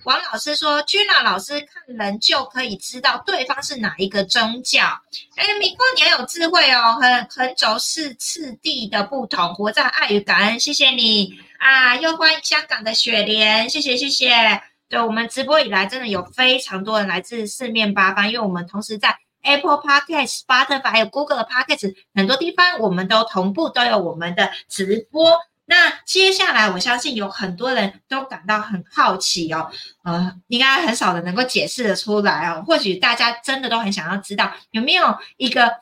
[0.03, 4.83] 王老师说，君娜老师看人就可以知道对方是哪一个宗教。
[5.37, 10.59] 哎，明峰你很有智慧哦，很很轴是次第的不同，活在爱与感恩。
[10.59, 14.61] 谢谢你啊，又欢迎香港的雪莲，谢谢谢谢。
[14.89, 19.17] 对我们直播以来，真的有非常多人来自四面八方，因为我们同时在。
[19.47, 25.39] Apple Podcast、Spotify 还有 Google Podcast，很多地方我们都同步都有我们的直播。
[25.69, 29.71] 那接下来，我相信有很多人都感到很好奇哦，
[30.05, 32.63] 呃，应该很少人能够解释的出来哦。
[32.67, 35.81] 或许大家真的都很想要知道，有没有一个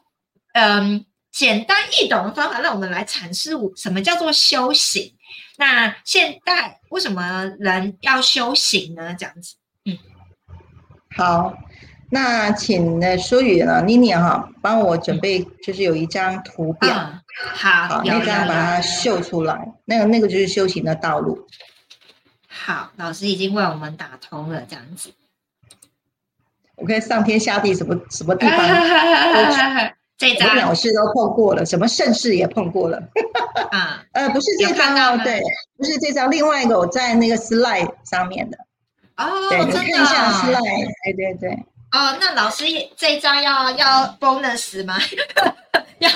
[0.55, 5.15] 嗯简单易懂的方法，让我们来阐释什么叫做修行？
[5.57, 9.15] 那现在为什么人要修行呢？
[9.19, 9.99] 这样子，嗯，
[11.17, 11.55] 好。
[12.15, 16.89] 那请呢，淑宇呢，妮妮哈，帮我准备，就是有一张图表，
[17.53, 21.49] 好，那张把它秀出来，那个那个就是修行的道路。
[22.49, 25.11] 好，老师已经为我们打通了，这样子。
[26.77, 28.59] 我看上天下地什么什么地方，
[30.17, 33.03] 这张鸟事都碰过了，什么盛世也碰过了。
[33.73, 35.43] 啊， 呃，不是这张哦，对，
[35.77, 38.57] 不是这张，另外一个我在那个 slide 上面的。
[39.17, 39.73] 哦，对，你。
[39.73, 41.65] 看一下 slide，哎，对对。
[41.95, 42.65] 哦，那老师
[42.97, 44.99] 这一张要要 bonus 吗？
[46.01, 46.11] 要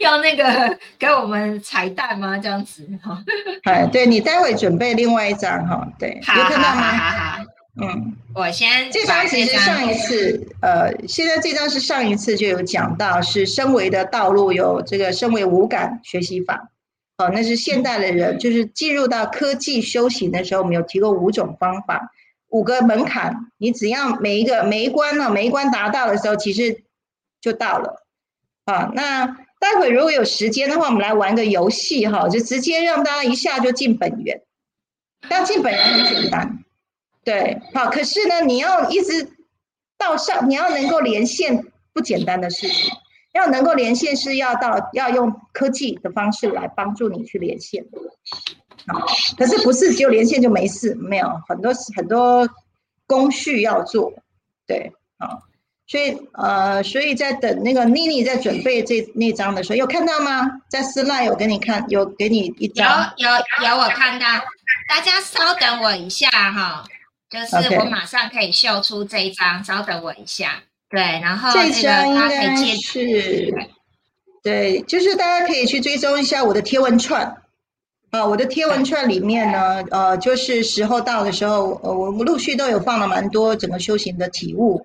[0.00, 2.38] 要那个给我们彩蛋吗？
[2.38, 3.22] 这样子哈？
[3.64, 7.44] 哎，对你待会准备另外一张哈，对，有看到吗？
[7.78, 16.70] 嗯，我先这张其实上一次，呃，现在这张是上一次就有讲到，是升维的道路有这个升维五感学习法，
[17.18, 22.12] 哦，那是现代的人就是进入到科技修行的时候，我们有提供五种方法。
[22.56, 26.84] 五个门槛，你只要每一个每一关呢，每一关达到的时候，其实
[27.38, 28.06] 就到了
[28.64, 28.90] 啊。
[28.94, 29.26] 那
[29.58, 34.40] 待会如果有时间的话，我们来玩个游戏哈，就直接让大家一下就进本源。
[35.28, 36.64] 但进本源很简单，
[37.24, 37.90] 对，好。
[37.90, 39.28] 可是呢，你要一直
[39.98, 42.90] 到上，你要能够连线，不简单的事情。
[43.32, 47.84] 要能够连线，是要到要用科技的方式来帮助你去连线。
[49.36, 52.48] 可是不是只有连线就没事，没有很多很多
[53.06, 54.12] 工序要做，
[54.66, 55.38] 对，啊，
[55.86, 60.50] 所以呃，所以在等那个妮妮在准备这那张的时候，有看到吗？
[60.68, 64.26] 在私赖有给你看，有给你一张，有有有我看到，
[64.88, 66.84] 大家稍等我一下哈，
[67.30, 70.62] 就是我马上可以秀出这一张，稍等我一下。
[70.88, 73.52] 对，然后这张应该是，
[74.42, 77.36] 对，就是大家可以去追踪一下我的贴文串。
[78.16, 84.82] 啊，我的贴文串里面呢，呃，就是时候到的时候，呃，我们陆续都有放了蛮多整个修行的体悟，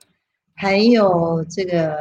[0.54, 1.96] 还有这个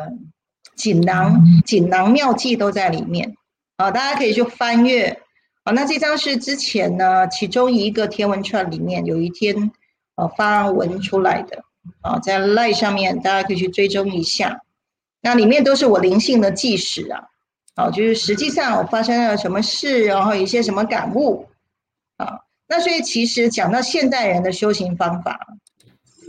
[0.75, 3.37] 锦囊锦囊妙计都在里面。
[3.77, 5.21] 啊，大家可以去翻阅。
[5.63, 9.71] 啊，那这张是之前呢，其中一个贴文串里面有一天
[10.17, 11.63] 呃发文出来的。
[12.01, 14.63] 啊，在 Line 上面大家可以去追踪一下。
[15.23, 17.30] 那里面都是我灵性的纪实啊。
[17.81, 21.49] 啊，就是实际上我发生了什么事，然后一些什么感悟，
[22.19, 25.47] 啊，那所以其实讲到现代人的修行方法，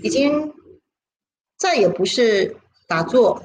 [0.02, 0.54] 已经
[1.58, 2.56] 再也不是
[2.88, 3.44] 打坐，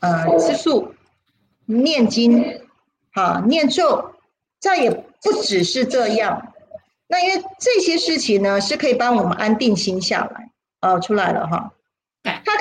[0.00, 0.94] 呃，吃素、
[1.66, 2.42] 念经，
[3.12, 4.14] 啊，念咒，
[4.58, 6.54] 再也不只是这样。
[7.06, 11.70] 那因为这些事情呢，是可以帮我们安定心下来，哦，出来了哈。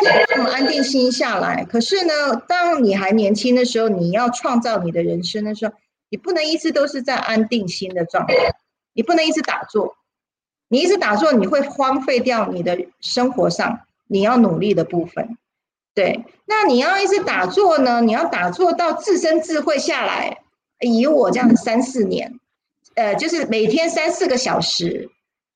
[0.03, 1.63] 他可以让我们安定心下来。
[1.65, 5.73] 可是呢，当你还年轻的时候，你要创造你的人生的时候，
[6.09, 8.33] 你不能一直都是在安定心的状态，
[8.93, 9.95] 你不能一直打坐。
[10.67, 15.37] 你一直打坐，你会荒废掉你的生活上你要努力的部分。
[15.93, 18.01] 对，那你要一直打坐呢？
[18.01, 20.37] 你要打坐到自身智慧下来，
[20.79, 22.39] 以我这样三四年，
[22.95, 25.09] 呃，就是每天三四个小时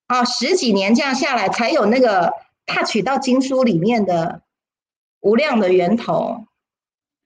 [0.07, 2.33] 啊，十几年这样下来，才有那个。
[2.65, 4.41] 踏取到经书里面的
[5.21, 6.45] 无量的源头，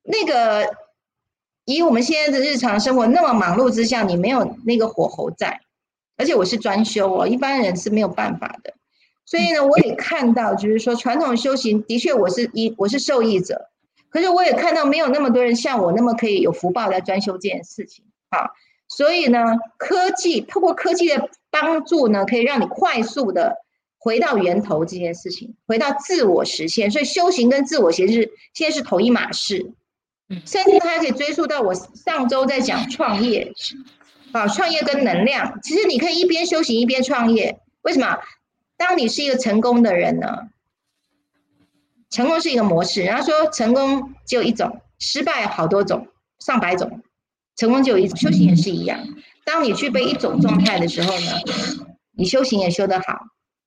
[0.03, 0.75] 那个
[1.65, 5.61] 以我们现在的日常生活那么忙碌之下，你没有那个火候在，
[6.17, 8.73] 而且我是专修哦，一般人是没有办法的。
[9.25, 13.69] 所以呢，我也看到，就是说传统修行的确我是一我是受益者，
[14.09, 18.49] 可是我也看到没有那么多人像我那么可以有福报来专修这件事情啊。
[18.87, 19.39] 所以呢，
[19.77, 23.55] 科技透过科技的帮助呢，可以让你快速的。
[23.99, 29.73] 回到源头这件事情，回到自我实现，所以修行跟自我实现是现在是同一码事。
[30.29, 33.51] 嗯，甚至它可以追溯到我上周在讲创业，
[34.31, 37.59] 啊，创业跟能量，其实你可以一边修行一边创业。
[37.81, 38.17] 为什么？
[38.77, 40.27] 当你是一个成功的人呢？
[42.09, 46.07] 成功是一个模式，然后说成功只有一种，失败好多种，
[46.39, 47.01] 上百种，
[47.55, 48.99] 成功只有一种，修行也是一样。
[49.45, 51.31] 当你具备一种状态的时候呢，
[52.15, 53.19] 你修行也修得好。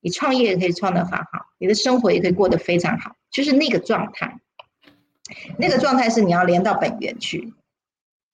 [0.03, 4.37] 你创业也可以创得很好，你的生活也可以过得非常好，就是那个状态。
[5.57, 7.55] 那个状态是你要连到本源去。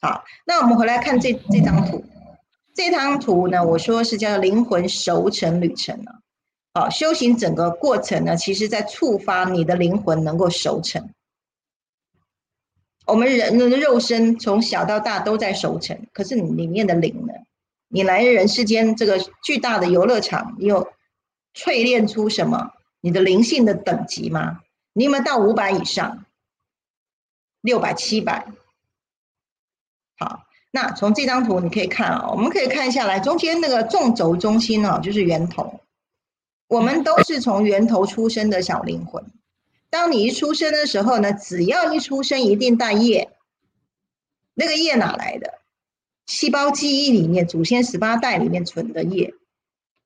[0.01, 2.03] 好，那我们回来看这这张图。
[2.75, 6.21] 这张图呢，我说是叫灵魂熟成旅程啊。
[6.73, 11.11] 好，修行整个过程呢，其实在触发你的灵魂能够熟成。
[13.05, 17.35] 我们人的肉身从小到大都在熟成，可是你里面的灵呢？
[17.89, 20.89] 你来人世间这个巨大的游乐场，你有？
[21.59, 22.71] 淬炼出什么？
[23.01, 24.61] 你的灵性的等级吗？
[24.93, 26.25] 你有没有到五百以上？
[27.61, 28.47] 六百、七百？
[30.17, 35.81] 好，那从这张图你可以看啊，我们可以看下来，中间那个纵轴中心呢，就是源头。
[36.69, 39.25] 我们都是从源头出生的小灵魂。
[39.91, 43.31] 当你一出生的时候呢，只要一出生，一定带业。
[44.55, 45.55] 那个业哪来的？
[46.27, 49.35] 细胞记忆里面，祖先十八代里面存的业。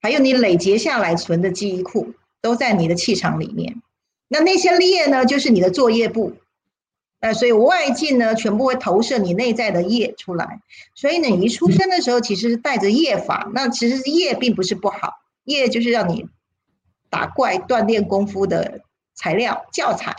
[0.03, 3.81] 还有你累积下来存的记忆库，都在你的气场里面。
[4.29, 6.35] 那那些业呢，就是你的作业簿。
[7.21, 10.61] 那，所以外境呢，全部会投射你内在的业出来。
[10.97, 13.49] 所以呢，你一出生的时候，其实是带着业法。
[13.55, 16.27] 那其实业并不是不好，业就是让你
[17.09, 18.81] 打怪锻炼功夫的
[19.15, 20.17] 材料教材。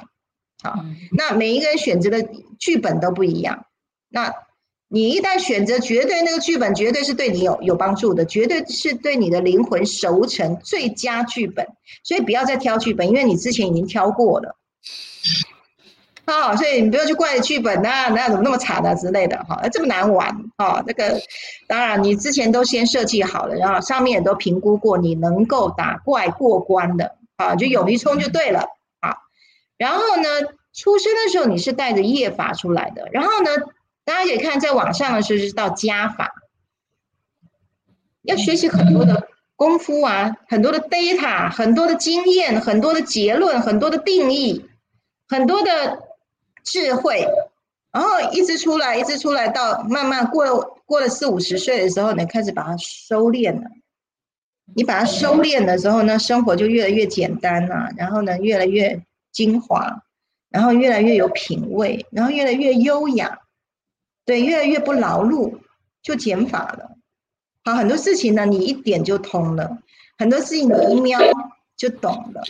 [0.63, 2.25] 好，那每一个人选择的
[2.57, 3.65] 剧本都不一样。
[4.07, 4.33] 那
[4.93, 11.65] 你一旦选择，绝对那个剧本绝对是对你有有帮助的，绝对是对你的灵魂熟成最佳剧本。
[12.03, 14.55] 所以不要再挑剧本，因为你之前已经挑过了。
[16.27, 20.83] 好，所以你不要去怪剧本呐，那怎么那么惨啊之类的哈，这么难玩啊？
[20.85, 21.19] 这个
[21.65, 28.59] 当然你之前都先设计好了，然后上面也都评估过，你能够打怪过关的啊，就勇于冲就对了
[28.99, 29.15] 啊。
[29.75, 30.29] 然后呢，
[30.71, 33.49] 出生的时候你是带着业法出来的，然后呢？
[34.05, 36.33] 大家可以看，在网上的时候是到加法，
[38.23, 44.65] 要学习很多的功夫啊，很多的 data，很多的经验，很多的结论，很多的定义，
[45.27, 46.03] 很多的
[46.63, 47.25] 智慧，
[47.91, 53.69] 然后一直出来，一直出来，到慢慢过了过了四五十岁的时候，你开始把它收敛了。
[54.75, 59.01] 你把它收敛的时候呢，生活就越来越简单了，然后呢，越来越
[59.31, 60.03] 精华，
[60.49, 63.39] 然后越来越有品味，然后越来越优雅。
[64.25, 65.59] 对，越来越不劳碌，
[66.01, 66.97] 就减法了。
[67.65, 69.79] 好，很多事情呢，你一点就通了。
[70.17, 71.19] 很多事情你一瞄
[71.75, 72.41] 就懂了。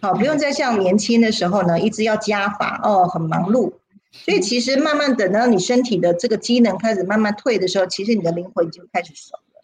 [0.00, 3.72] 好，不用再像年轻的时候呢，一直要加法哦，很忙碌。
[4.10, 9.62] 所以其实慢慢等到你身体的这个机能开始慢慢退的时候，其实你的灵魂就开始熟了。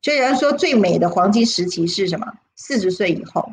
[0.00, 2.26] 所以人说最美的黄金时期是什么？
[2.54, 3.52] 四十岁以后，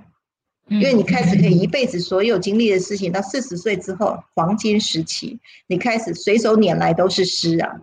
[0.68, 7.82] 因为你开始可以一辈子所有经历的事情，到四十岁之后黄金时期，你开始随手拈来都是诗啊。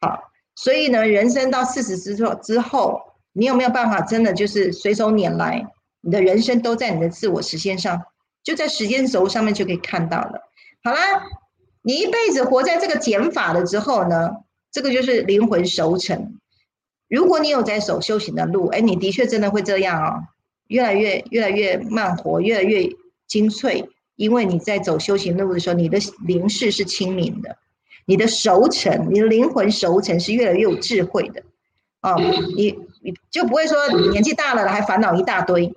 [0.00, 3.00] 好，所以呢，人生到四十之后之后，
[3.32, 5.66] 你有没有办法真的就是随手拈来？
[6.02, 8.02] 你的人生都在你的自我实现上，
[8.42, 10.42] 就在时间轴上面就可以看到了。
[10.82, 10.98] 好啦，
[11.82, 14.30] 你一辈子活在这个减法了之后呢，
[14.70, 16.38] 这个就是灵魂熟成。
[17.08, 20.20] 如果你有在走修行的路，哎，你的确真的会这样哦，
[20.74, 22.88] 越来越越来越慢活，越来越
[23.26, 27.56] 精粹，因为你在走修行路的时候，你的灵视是清明的，
[28.06, 31.42] 你的熟成，你的灵魂熟成是越来越有智慧的。
[32.02, 32.20] 哦，
[32.56, 35.72] 你你就不会说年纪大了还烦恼一大堆。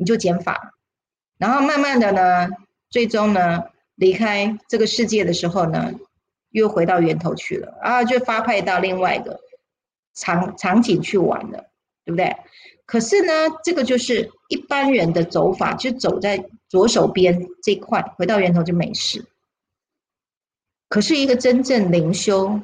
[0.00, 0.72] 你就减法，
[1.36, 2.48] 然后慢慢的呢，
[2.88, 3.64] 最终呢
[3.96, 5.92] 离开这个世界的时候呢，
[6.52, 9.38] 又回到源头去了啊，就发配到另外一个
[10.14, 11.66] 场场景去玩了，
[12.06, 12.34] 对不对？
[12.90, 13.32] 可是呢，
[13.62, 19.24] 这个就是一般人的走法，就走在左手边这块，回到源头就没事。
[20.88, 22.60] 可是一个真正灵修、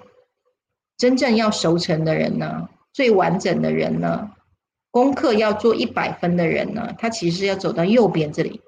[0.97, 4.33] 真正要熟成的人呢，最完整的人呢？
[4.91, 8.61] 功课要做一百分的人呢，他其实要走到右边这里。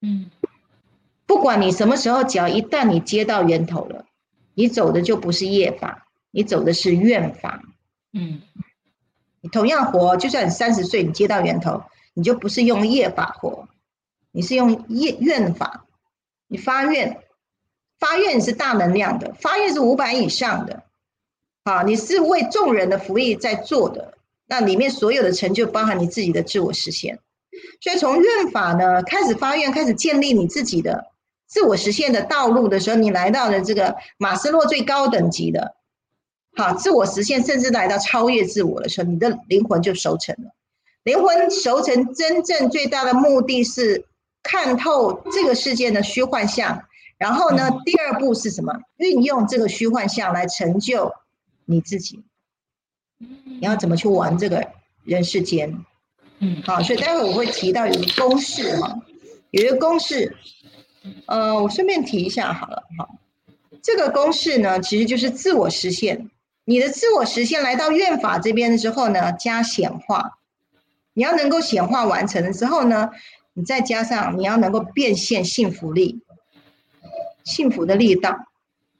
[0.00, 0.30] 嗯，
[1.26, 4.06] 不管你什么时候，只要一旦你接到源头了，
[4.54, 7.62] 你走的就不是业法，你走的是愿法。
[8.14, 8.40] 嗯，
[9.46, 11.80] 你同样活，就算你三十岁，你接到源头，
[12.14, 13.68] 你就不是用业法活，
[14.32, 15.86] 你是用业愿法。
[16.48, 17.16] 你发愿，
[18.00, 20.82] 发愿是大能量的，发愿是五百以上的。
[21.62, 24.14] 啊，你是为众人的福利在做的。
[24.48, 27.20] 那里面所有的成就包含你自己的自我实现，
[27.80, 31.06] 所以从愿法呢开始发愿，开始建立你自己的
[31.46, 35.76] 自我实现的道路的时候，你来到了这个马斯洛最高等级的，
[36.56, 40.50] 好，自我实现，甚至来到超越自我的时候，你的灵魂就熟成了。
[41.04, 44.06] 灵魂熟成真正最大的目的是
[44.42, 46.82] 看透这个世界的虚幻相，
[47.18, 48.72] 然后呢，第二步是什么？
[48.96, 51.12] 运用这个虚幻相来成就
[51.66, 52.24] 你自己。
[53.18, 54.66] 你要怎么去玩这个
[55.04, 55.84] 人世间？
[56.38, 58.98] 嗯，好，所以待会我会提到有个公式哈，
[59.50, 60.34] 有一个公式，
[61.26, 63.08] 呃，我顺便提一下好了，哈，
[63.82, 66.30] 这个公式呢，其实就是自我实现。
[66.68, 70.38] 你的自我实现来到愿法这边的时候呢，加显化，
[71.14, 73.10] 你要能够显化完成的时候呢，
[73.54, 76.20] 你再加上你要能够变现幸福力，
[77.44, 78.36] 幸福的力道。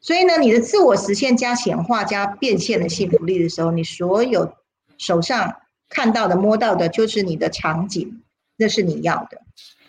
[0.00, 4.54] 所以呢，你的自我实现加显化加变现的幸福力的时候，你所有
[4.96, 5.56] 手上
[5.88, 8.22] 看到的、摸到的，就是你的场景，
[8.56, 9.42] 那是你要的。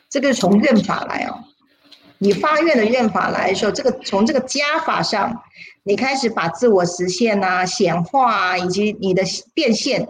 [0.09, 1.43] 这个从愿法来哦，
[2.17, 5.43] 你发愿的愿法来的时候，这个从这个加法上，
[5.87, 9.23] 你开始把自我实现啊、显化啊，以及你的
[9.53, 10.09] 变现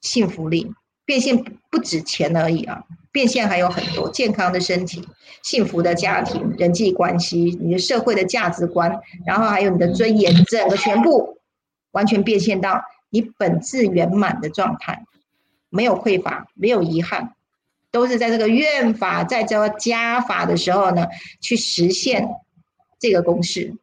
[0.00, 0.72] 幸福力，
[1.04, 2.82] 变现不止钱而已啊。
[3.12, 5.06] 变现还有很多健康的身体、
[5.42, 11.38] 幸福的家庭、人际关系、你的社会的价值观，然后还有你的尊严，整个全部
[11.90, 15.04] 完全变现到你本质圆满的状态，
[15.68, 17.34] 没有匮乏，没有遗憾，
[17.90, 21.08] 都是在这个愿法在这个加法的时候呢，
[21.42, 22.26] 去实现
[22.98, 23.74] 这个公式，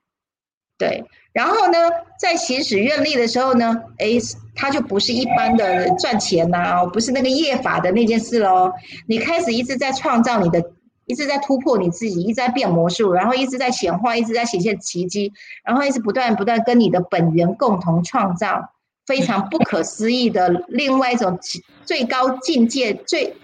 [0.78, 1.06] 对。
[1.34, 1.78] 然后呢，
[2.18, 4.12] 在行使愿力的时候呢，哎，
[4.56, 8.72] 它就不是一般的赚钱呐，不是那个业法的那件事喽。
[9.06, 10.72] 你开始一直在创造你的，
[11.06, 15.34] 一直在突破你自己，一直在变魔术，然后一直在显化，一直在显现奇迹，
[15.66, 18.74] 然后一直不断不断跟你的本源共同创造
[19.06, 21.38] 非常不可思议的另外一种
[21.84, 23.36] 最高境界、最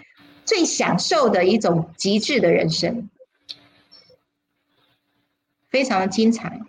[0.46, 3.10] 最享受的一种极致的人生，
[5.70, 6.62] 非常的精彩。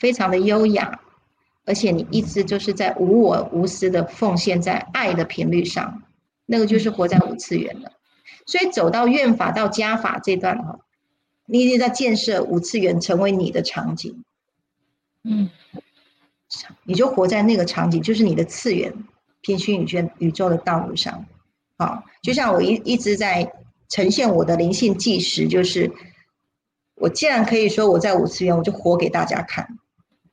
[0.00, 0.98] 非常的优雅，
[1.64, 6.02] 而且你一直就是在无我无私的奉献在爱的频率上，
[6.46, 7.92] 那个就是活在五次元的。
[8.46, 10.80] 所以走到愿法到加法这段哈，
[11.46, 14.24] 你一直在建设五次元成为你的场景，
[15.22, 15.50] 嗯，
[16.84, 18.92] 你就活在那个场景，就是你的次元
[19.42, 21.26] 平行宇宙宇宙的道路上。
[21.76, 23.52] 好，就像我一一直在
[23.88, 25.92] 呈现我的灵性计时，就是
[26.94, 29.78] 我既然可以说我在五次元，我就活给大家看。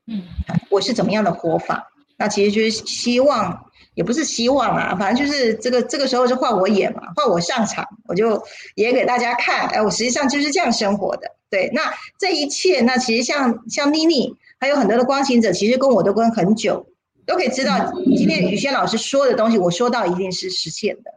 [0.08, 0.24] 嗯，
[0.70, 1.92] 我是怎么样的活法？
[2.18, 8.42] 那其实就是希望，也不是希望啊，反正就是这个这个时候是换我演嘛，换我上场，我就
[8.76, 9.68] 演给大家看。
[9.68, 11.32] 哎，我实际上就是这样生活的。
[11.50, 16.88] 对，那这一切，那其实像像妮妮，还有很多的光行者，其实跟我都跟很久，
[17.26, 21.12] 都可以知道，今天宇轩老师说的东西，我说到一定是实现的。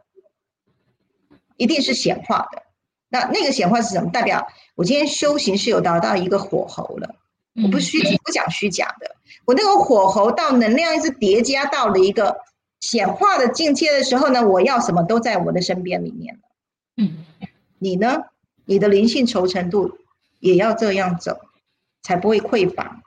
[1.57, 2.63] 一定是显化的。
[3.07, 4.09] 那那个显化是什么？
[4.09, 7.15] 代表我今天修行是有达到一个火候了。
[7.63, 12.37] 我不虚不讲虚假的，我那个火候到能量一直叠加到了一个
[12.79, 16.41] 显化的境界的时候呢，我要什么都在我的身边里面了。
[16.97, 17.25] 嗯，
[17.79, 18.23] 你呢？
[18.65, 19.97] 你的灵性稠程度
[20.39, 21.39] 也要这样走，
[22.03, 23.01] 才不会匮乏，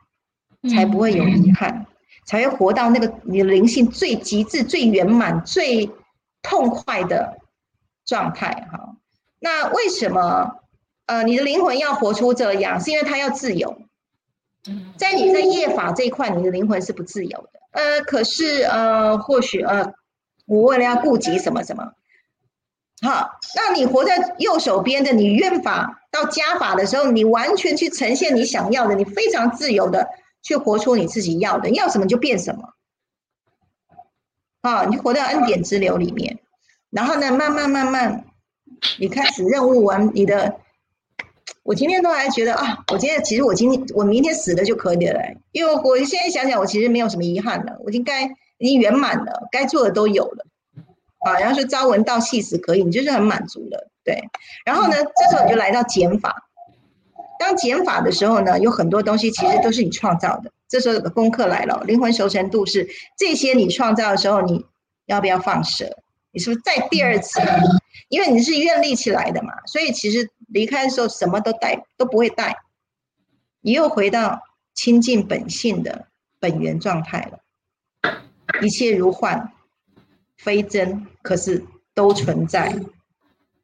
[0.69, 1.87] 才不会有遗憾，
[2.27, 5.91] 才会活到那个你的灵性最极致、最圆满、最
[6.43, 7.39] 痛快的
[8.05, 8.69] 状态。
[8.71, 8.97] 哈，
[9.39, 10.57] 那为什么
[11.07, 12.79] 呃你的灵魂要活出这样？
[12.81, 13.81] 是因为它要自由。
[14.97, 17.61] 在你在业法这一块，你的灵魂是不自由的。
[17.73, 19.93] 呃，可是呃，或许呃，
[20.47, 21.93] 我为了要顾及什么什么，
[23.03, 30.09] 好，那你活在右手边的，你愿法到加法的时候，你完全去呈现你想要的，你非常自由的
[30.43, 32.71] 去活出你自己要的，要什么就变什么。
[34.63, 36.39] 啊，你活在恩典之流里面，
[36.91, 38.25] 然后呢，慢慢慢慢，
[38.99, 40.61] 你开始任务完你的。
[41.63, 45.21] 我今天都还觉得啊，我今天其实我今天我明天死了就可以了，
[45.53, 48.25] 因为我现在想想，我其实没有什么遗憾了，我应该
[48.59, 50.47] 已经圆满了，该做的都有了，
[51.27, 54.23] 啊，然后说朝闻道夕死可以，你就是很满足了，对。
[54.67, 56.35] 然后呢，这时候你就来到减法，
[57.39, 62.87] 当减法的时候呢，有很多东西其实都是你创造的，这时候有个功课来了，灵魂熟成度是
[63.17, 64.67] 这些你创造的时候，你
[65.07, 65.97] 要不要放舍？
[66.31, 67.41] 你是不是再第二次？
[68.11, 70.29] 因为你是愿力起来的嘛，所以其实。
[70.55, 72.57] 离开的时候什么都带都不会带，
[73.61, 74.41] 你又回到
[74.73, 76.07] 清净本性的
[76.39, 77.41] 本源状态了。
[78.63, 79.51] 一切如幻，
[80.37, 82.73] 非真，可是都存在。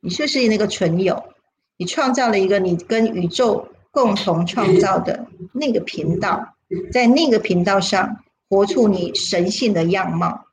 [0.01, 1.33] 你就是那个存有，
[1.77, 6.57] 你创造了一个你跟宇宙共同创造的那个频道，
[6.91, 10.45] 在那个频道上活出你神性的样貌。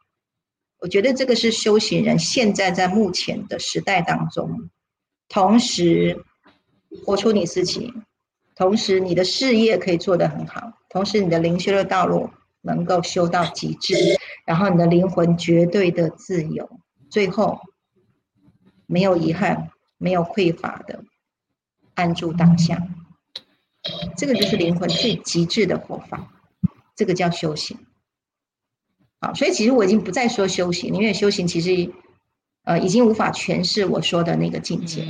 [0.81, 4.69] 我觉得这个是修行人现在在目前的时代当中。
[5.30, 6.23] 同时，
[7.05, 7.91] 活出你自己；
[8.55, 12.30] 同时，你的事业可以做得很好；同时，你的灵修的道路
[12.61, 16.65] 能够修到极致；然后，你的灵魂绝对的自由；
[17.09, 17.59] 最后，
[18.86, 21.03] 没有遗憾，没有匮乏的
[21.93, 22.82] 安住当下。
[24.15, 26.32] 这个就是灵魂最极致的活法，
[26.95, 27.78] 这个叫修行。
[29.19, 31.91] 好，所以其实我已经不再说修行，因为修行其实。
[32.68, 35.07] 呃，已经无法诠释我说的那个境界。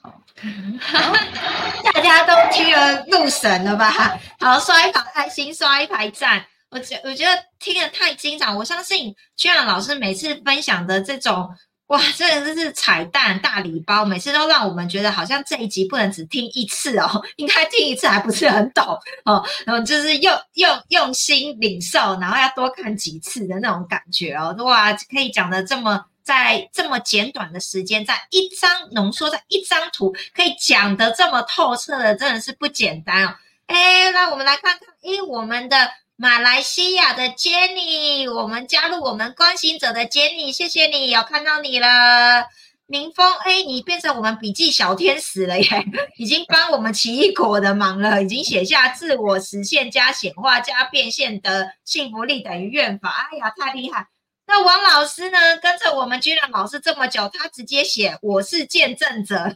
[0.00, 0.22] 好，
[1.92, 3.90] 大家都听了入神了吧？
[4.38, 6.46] 好，刷一排开心，刷一排赞。
[6.70, 11.50] 我觉我觉得听得太精彩，我相信居然老师每次分享的这种。
[11.88, 18.84] 哇，这个真是彩蛋大礼包，每次都让我们觉得好像这一集不能只听一次哦， 应该听一次还不是很懂
[19.24, 33.34] 哦，然后就是用用用心领受，然后要多看几次的那种感觉哦，哇，可以讲的这么在这么简短的时间，在一张浓缩在一张图，可以讲的这么透彻的，真的是不简单哦。
[33.66, 35.90] 哎，那我们来看看，哎，我们的。
[36.20, 42.44] 马来西亚的 Jenny，我们加入我们关心者的 Jenny，谢谢你，有看到你了。
[42.86, 45.84] 明峰，哎，你变成我们笔记小天使了耶，
[46.18, 53.28] 已经帮我们奇异果的忙了，已经写下自我实现加显化加变现的幸福力等于愿法。
[53.30, 54.08] 哎呀，太厉害！
[54.48, 55.38] 那王老师呢？
[55.62, 59.54] 跟着我们居然老师这么久，他直接写我是见证者。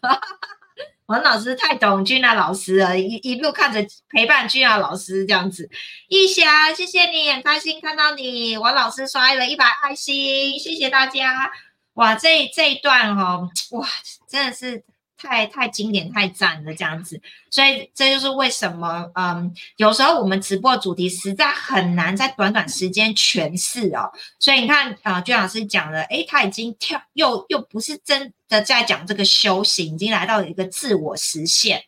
[1.13, 5.69] 王老师太懂君娜老师了，一一路看着陪伴君娜老师这样子。
[6.09, 8.57] 一霞，谢谢你，很开心看到你。
[8.57, 11.51] 王老师刷了一百爱心，谢谢大家。
[11.97, 13.87] 哇，这这一段哦，哇，
[14.27, 14.83] 真的是。
[15.23, 17.21] 太太经典太赞了，这样子，
[17.51, 24.11] 所以这就是为什么，嗯，有时候我们直播主题实在很难在短短时间诠释哦。
[24.39, 31.83] 所以你看啊，娟老师讲了，诶，他已经跳又又不是真的在讲这个修行，已经来到了一个自我实现。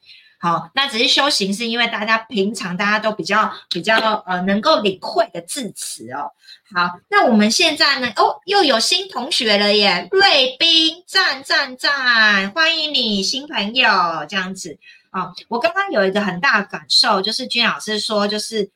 [0.45, 6.31] 好，那只是修行，是因为大家平常大家都比较比较呃能够领会的字词哦。
[6.75, 8.13] 好，那我们现在呢？
[8.17, 10.07] 哦，又有新同学了耶！
[10.11, 13.89] 瑞斌，赞赞赞，欢迎你新朋友
[14.29, 14.77] 这样子
[15.09, 15.33] 啊。
[15.49, 18.69] 我刚刚有一个很大的感受，就是君老师说，就是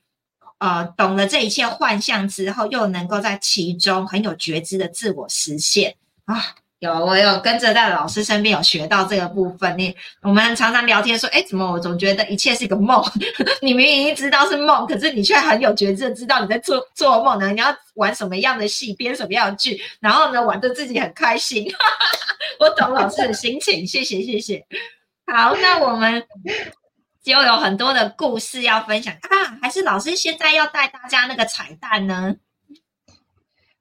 [0.56, 6.42] 呃懂了这一切幻象之后，又能够在其中很有觉知的自我实现啊。
[6.80, 9.76] 有，我有跟着在老师身边有学到这个部分。
[9.76, 13.02] 你我们常常聊天说，哎，怎么我总觉得一切是一个梦？
[13.60, 17.50] 你明明知道是梦，可是你却很有觉知，知道你在做做梦呢？
[17.50, 21.66] 你要玩什么样的戏，编什么样的剧，然后呢，玩的自己很开心。
[22.60, 24.64] 我懂老师的心情，谢谢谢谢。
[25.26, 26.22] 好，那我们
[27.24, 32.36] 就有很多的故事要分享啊，还是老师现在要带大家那个彩蛋呢？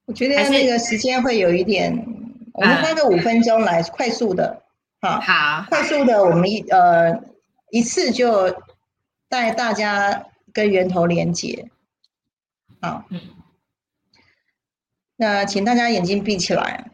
[0.05, 1.95] 我觉得那个时间会有一点。
[2.57, 4.63] 我们花个五分钟来快速的，
[4.99, 7.23] 好，好，快速的，我们一呃
[7.69, 8.63] 一次就
[9.29, 11.69] 带大家跟源头连接。
[12.81, 13.21] 好，嗯，
[15.17, 16.89] 那请大家眼睛闭起来。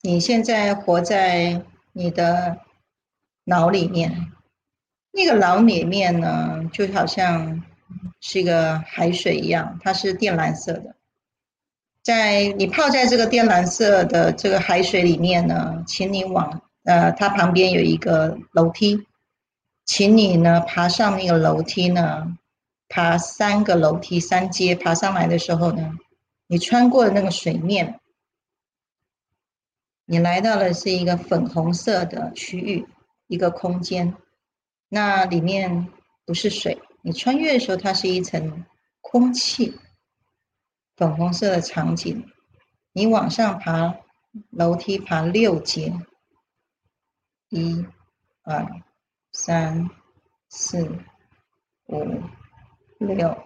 [0.00, 2.58] 你现在活在你的
[3.42, 4.30] 脑里面，
[5.10, 7.60] 那个脑里面呢，就好像
[8.20, 10.94] 是一个海水一样，它是靛蓝色的。
[12.04, 19.06] 在你泡在这个靛蓝色的这个海水里面呢，请你往呃，它旁边有一个楼梯，
[19.86, 22.36] 请你呢爬上那个楼梯呢，
[22.88, 25.92] 爬三个楼梯三阶爬上来的时候呢，
[26.46, 27.98] 你穿过那个水面。
[30.04, 32.86] 你来到了是一个粉红色的区域，
[33.26, 34.14] 一个空间，
[34.90, 35.88] 那里面
[36.26, 36.78] 不是水。
[37.00, 38.66] 你穿越的时候，它是一层
[39.00, 39.74] 空气，
[40.96, 42.30] 粉红色的场景。
[42.92, 43.94] 你往上爬
[44.50, 45.92] 楼梯，爬六阶，
[47.48, 47.84] 一、
[48.42, 48.66] 二、
[49.32, 49.90] 三、
[50.48, 50.88] 四、
[51.86, 52.22] 五、
[52.98, 53.36] 六。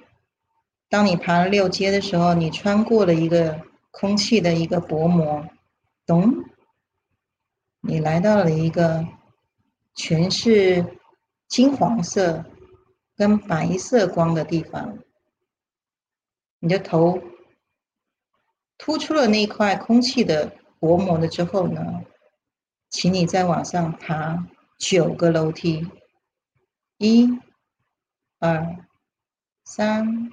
[0.89, 5.47] 当你爬了六阶的时候，你穿过了一个空气的一个薄膜。
[6.07, 6.45] 咚！
[7.81, 9.07] 你来到了一个
[9.95, 10.99] 全是
[11.47, 12.45] 金黄色
[13.15, 14.99] 跟白色光的地方，
[16.61, 17.21] 你的头
[18.79, 21.83] 突出了那块空气的薄膜了之后呢，
[22.89, 24.47] 请你再往上爬
[24.79, 25.87] 九个楼梯，
[26.97, 27.29] 一、
[28.39, 28.87] 二、
[29.65, 30.33] 三、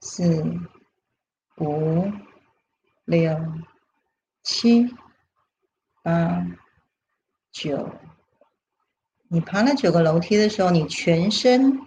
[0.00, 0.44] 四、
[1.58, 2.10] 五、
[3.04, 3.36] 六。
[4.44, 4.94] 七、
[6.02, 6.46] 八、
[7.52, 7.90] 九，
[9.28, 11.78] 你爬了九个楼梯的时候，你全身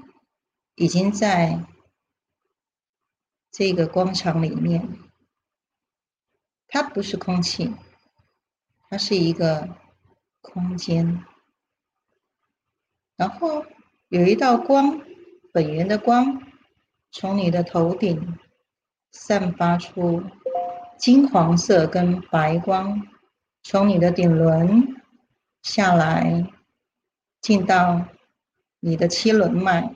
[0.76, 1.66] 已经在
[3.50, 4.88] 这个广场里面。
[6.74, 7.76] 它不是空气，
[8.90, 9.68] 它是一个
[10.40, 11.22] 空间。
[13.18, 13.66] 然后
[14.08, 15.02] 有一道光，
[15.52, 16.42] 本源的光，
[17.12, 18.40] 从你的头顶
[19.12, 20.24] 散发出。
[20.98, 23.08] 金黄色跟白光
[23.64, 24.96] 从你的顶轮
[25.64, 26.48] 下来，
[27.42, 28.06] 进到
[28.80, 29.94] 你的七轮脉，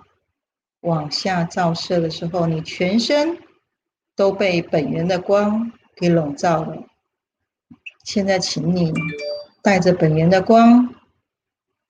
[0.82, 3.38] 往下照射的时候，你全身
[4.16, 6.88] 都被本源的光给笼罩了。
[8.04, 8.94] 现在，请你
[9.62, 10.94] 带着本源的光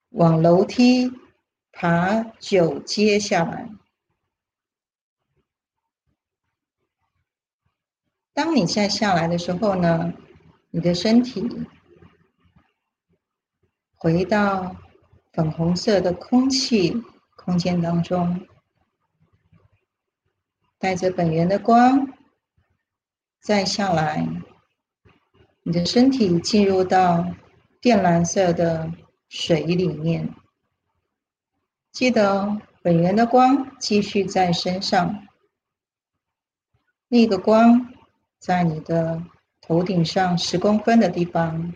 [0.10, 1.12] 往楼梯
[1.72, 3.70] 爬九阶下来。
[8.34, 10.14] 当你再下来的时候呢，
[10.70, 11.68] 你的身体
[13.96, 14.76] 回到
[15.34, 17.02] 粉红色的空气
[17.36, 18.46] 空间当中，
[20.78, 22.15] 带着本源的光
[23.46, 24.28] 再下来，
[25.62, 27.32] 你的身体进入到
[27.80, 28.92] 靛蓝色的
[29.30, 30.34] 水里面。
[31.92, 35.28] 记得本源的光继续在身上，
[37.08, 37.94] 那个光。
[38.40, 39.24] 在你的
[39.62, 41.74] 头顶上十公分的地方，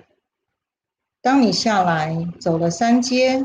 [1.21, 3.43] 当你下来走了三阶，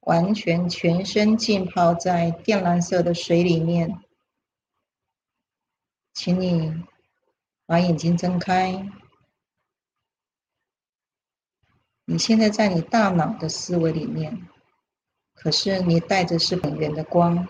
[0.00, 3.98] 完全全身浸泡在靛蓝色的水里面，
[6.12, 6.74] 请你
[7.70, 8.84] 把眼睛睁开。
[12.04, 14.48] 你现在在你大脑的思维里面，
[15.34, 17.46] 可是你带着是本源的光。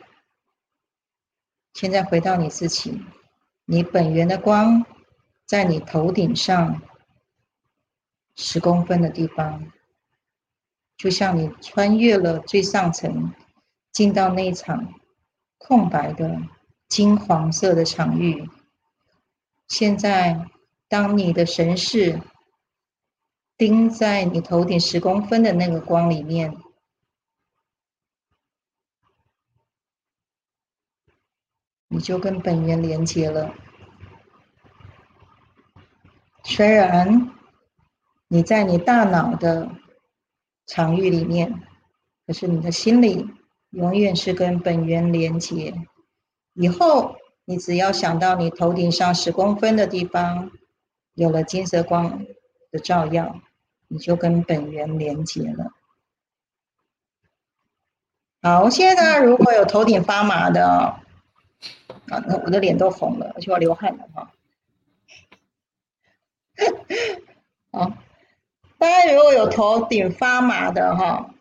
[1.72, 3.02] 现在回到你自己，
[3.64, 4.84] 你本源的光。
[5.46, 6.82] 在你头顶上
[8.36, 9.72] 十公分的地方，
[10.98, 13.34] 就像你穿越了最上层，
[13.90, 15.00] 进到那场
[15.56, 16.38] 空白的
[16.88, 18.46] 金黄色的场域。
[19.70, 20.50] 现在，
[20.88, 22.20] 当你的神识
[23.56, 26.52] 盯在你头顶十公分的那个光里面，
[31.86, 33.54] 你就跟本源连接了。
[36.42, 37.30] 虽然
[38.26, 39.70] 你在你大脑的
[40.66, 41.62] 场域里面，
[42.26, 43.24] 可是你的心里
[43.70, 45.72] 永远是跟本源连接。
[46.54, 47.16] 以后
[47.50, 50.52] 你只要想到你头顶上十公分的地方
[51.14, 52.24] 有了金色光
[52.70, 53.40] 的照耀，
[53.88, 55.72] 你就跟本源连接了。
[58.40, 64.30] 好，现在如果有头顶发麻的，啊，我的脸都红了，而且我流汗了哈。
[67.72, 67.92] 好，
[68.78, 71.34] 大家如果有头顶发麻的哈，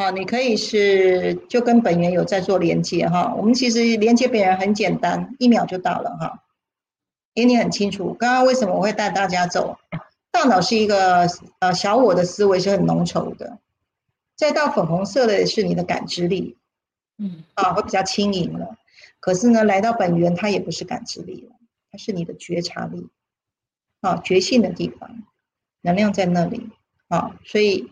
[0.00, 3.34] 好，你可以是就跟本源有在做连接哈。
[3.36, 6.42] 我们其实连接本源很简单，一秒就到了哈。
[7.34, 9.78] 因为你很清楚，刚刚为什么我会带大家走？
[10.30, 11.28] 大脑是一个
[11.58, 13.58] 呃小我的思维是很浓稠的，
[14.36, 16.56] 再到粉红色的是你的感知力，
[17.18, 18.78] 嗯啊会比较轻盈了。
[19.20, 21.56] 可是呢，来到本源，它也不是感知力了，
[21.92, 23.10] 它是你的觉察力，
[24.00, 25.24] 啊觉性的地方，
[25.82, 26.70] 能量在那里
[27.08, 27.38] 啊。
[27.44, 27.90] 所以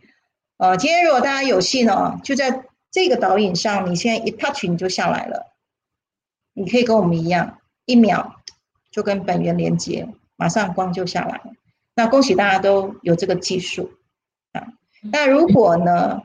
[0.59, 5.55] 呃，今天如果大家有幸哦，就在这个导引上，你现在一 touch 你就下来了，
[6.53, 8.41] 你可以跟我们一样，一秒
[8.91, 11.53] 就跟本源连接，马上光就下来了。
[11.95, 13.93] 那恭喜大家都有这个技术
[14.51, 14.67] 啊！
[15.13, 16.23] 那如果呢，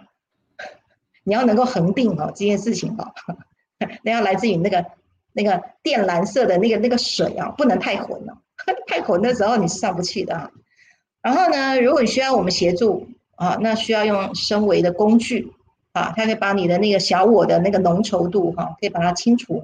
[1.23, 3.13] 你要能够恒定哦这件事情哦，
[4.01, 4.83] 那要来自于那个
[5.31, 8.35] 那个靛蓝色的那个那个水啊，不能太浑了，
[8.87, 10.49] 太浑的时候你是上不去的啊。
[11.21, 15.51] 然后呢，如果你需要我们协助啊，那需要用升维的工具
[15.91, 19.63] 啊，它可以把你的那个小我的那个浓稠度哈，可以把它清除，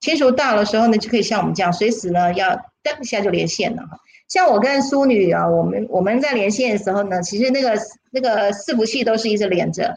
[0.00, 2.48] 清除到的时候呢，就可以像我们这样，随时呢要
[2.82, 3.98] 噔一下就连线了哈。
[4.28, 7.76] 像我跟淑女啊，我们我们在连线的时候呢，其实那个
[8.10, 9.96] 那个伺服器都是一直连着。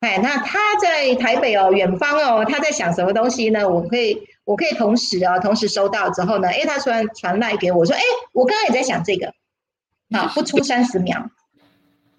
[0.00, 3.68] 哎，那他在台北哦，远方哦，他在想什么东西呢？
[3.68, 8.02] 我可以我可以同时啊，同时收到之后呢，哎，他突然传来给我说，哎，
[8.32, 9.32] 我刚刚也在想这个，
[10.10, 11.30] 啊，不出三十秒，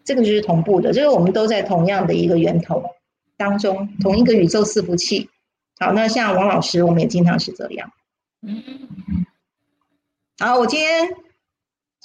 [0.04, 2.84] 这个就是同步的，就是我们都在同样的一个源头
[3.38, 5.30] 当中，同一个宇宙伺服器。
[5.80, 7.92] 好，那像王老师，我们也经常是这样。
[8.42, 8.64] 嗯，
[10.40, 11.10] 好，我今天。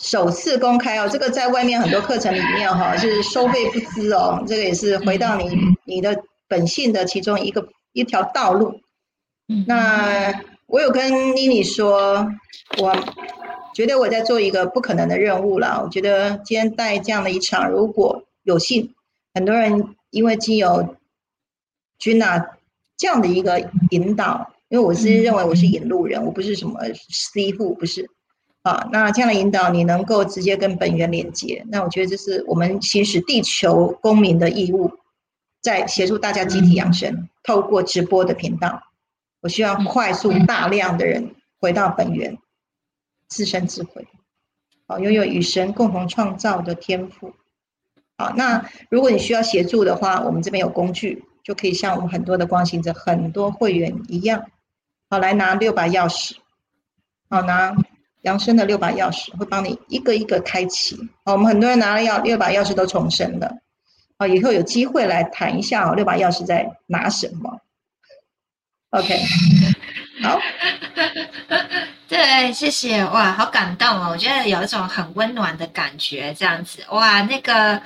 [0.00, 5.50] 首次公开哦，这个在外面很多课程里面哈是收费不资哦，这个也是回到你
[5.84, 8.80] 你的本性的其中一个一条道路。
[9.66, 10.32] 那
[10.66, 12.28] 我有跟妮妮说，
[12.80, 12.94] 我
[13.78, 15.80] 觉得我在做一个不可能的任务了。
[15.84, 18.92] 我觉得今天带这样的一场，如果有幸，
[19.32, 20.96] 很多人因为经由
[21.96, 22.44] 君娜
[22.96, 28.10] 这样的一个引导，因为我是认为我是引路人，我不是什么 C 户，不是。
[28.62, 34.90] 啊，那这样的引导，你能够直接跟本源连接，那我觉得这是我们行使地球公民的义务，
[35.62, 37.28] 在协助大家集体养生。
[37.44, 38.82] 透过直播的频道，
[39.40, 42.36] 我需要快速大量的人回到本源，
[43.28, 44.06] 自身智慧，
[44.86, 47.34] 好，拥有与神共同创造的天赋。
[48.16, 54.44] 好，那如果你需要协助的话，我们这边有工具，就可以像我们很多的光行者、很多会员一样，
[55.08, 56.32] 好，来拿六把钥匙，
[57.30, 57.76] 好拿。
[58.22, 60.98] 扬升的六把钥匙会帮你一个一个开启。
[61.24, 63.58] 好，我们很多人拿了钥六把钥匙都重生了。
[64.18, 67.60] 好，以后有机会来谈一下哦，六把钥匙在拿什么
[68.90, 69.22] ？OK，
[70.22, 70.40] 好。
[72.08, 77.80] 对，谢谢哇，好感动哦，我觉得有一种很温暖的感觉，这样子哇，那个。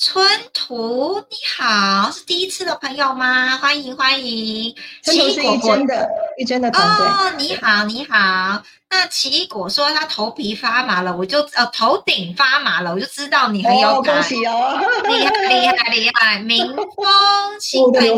[0.00, 0.24] 春
[0.54, 3.58] 图你好，是第一次的朋友吗？
[3.60, 4.72] 欢迎欢迎，
[5.02, 6.08] 奇异果真的，
[6.38, 7.04] 一真的团队。
[7.04, 8.62] 哦，你好你好。
[8.88, 14.14] 那奇异果说他头皮发麻了，我就呃头顶发麻了，我就知道你很有感。
[14.14, 14.78] 恭喜哦，
[15.08, 16.38] 厉害厉害厉害！
[16.38, 16.86] 明风
[17.60, 18.16] 新 朋友，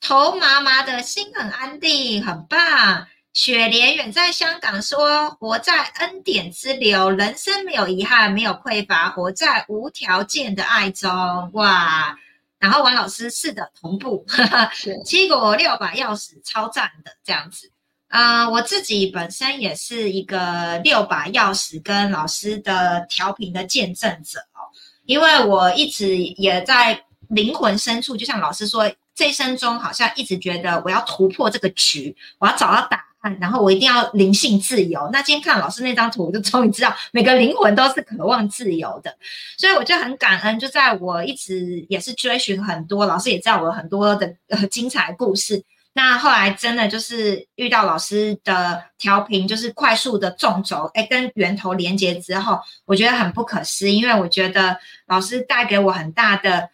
[0.00, 3.06] 头麻麻的心很安定，很棒。
[3.32, 11.08] 雪莲远在香港说：“活在恩典之流，人生没有遗憾，没有匮乏，活在无条件的爱中。”
[11.54, 12.18] 哇！
[12.58, 14.26] 然后王老师是的，同步。
[15.06, 17.70] 七果六把钥匙，超赞的这样子。
[18.08, 24.66] 啊，我自己本身也是一个六把钥匙跟老师的调频的见证者哦，
[25.04, 28.90] 因为我一直也在灵魂深处，就像老师说，
[29.20, 33.36] 这一生中好像一直觉得我要突破这个局，我要找到答案。
[33.38, 35.10] 然后我一定要灵性自由。
[35.12, 39.14] 那今天看老师那张图，我就终于知道每个灵魂都是渴望自由的。
[39.60, 45.62] 所以我就很感恩，就在我一直也是追寻很多老师也知道我很多的呃精彩故事。
[45.92, 56.70] 那后来真的就是遇到老师的调频，就是快速的纵轴，哎，跟源头连接之后，我觉得很不可思议，因为我觉得老师带给我很大的，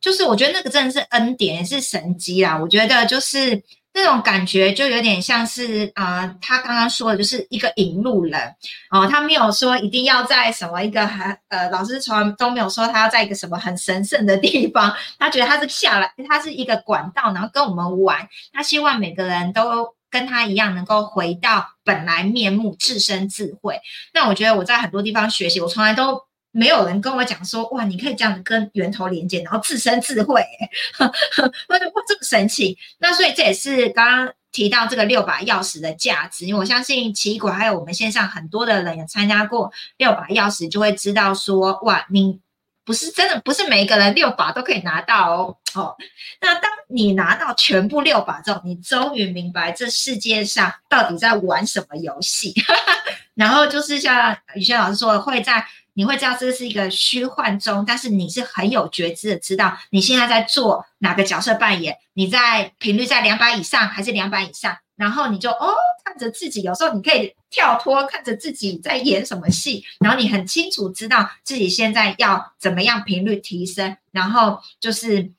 [0.00, 2.58] 就是我觉得那个真的是恩典，也是神机啦。
[2.58, 3.62] 我觉得就是。
[3.92, 8.40] 那种感觉就有点像是啊，他刚刚说的就是一个引路人
[8.88, 23.80] 哦，他没有说一定要在什么一个很呃，老师从来都没有说他要在一个什么很神圣的地方，他觉得他是下来，他是一个管道，然后跟我们玩，他希望每个人都跟他一样能够回到本来面目，自身智慧。
[24.14, 26.29] 那我觉得我在很多地方学习，我从来都。
[26.52, 30.44] 没有人跟我讲说，哇，你可以这样子跟源头连接，然后自身智慧，
[30.98, 32.76] 我就哇这么神奇。
[32.98, 42.40] 那所以这也是刚刚提到这个六把钥匙的价值，因为我相信奇异果还有我们线上很多的人也参加过六把钥匙，就会知道说，哇，你
[42.84, 45.56] 不是真的不是每一个人六把都可以拿到哦。
[45.74, 45.94] 哦，
[46.40, 52.52] 那当你拿到全部六把之后，你终于明白这世界上到底在玩什么游戏。
[53.34, 55.64] 然后就是像宇轩老师说，会在
[55.94, 65.74] 你会知道这是一个虚幻中，但是你是很有觉知的，知道你现在在做哪个角色扮演，你在频率在两百以上还是两百以上，然后你就哦
[66.04, 75.32] 看着自己，有时候你可以跳脱看着自己在演什么戏，然后你很清楚知道自己现在要怎么样频率提升，然后就是。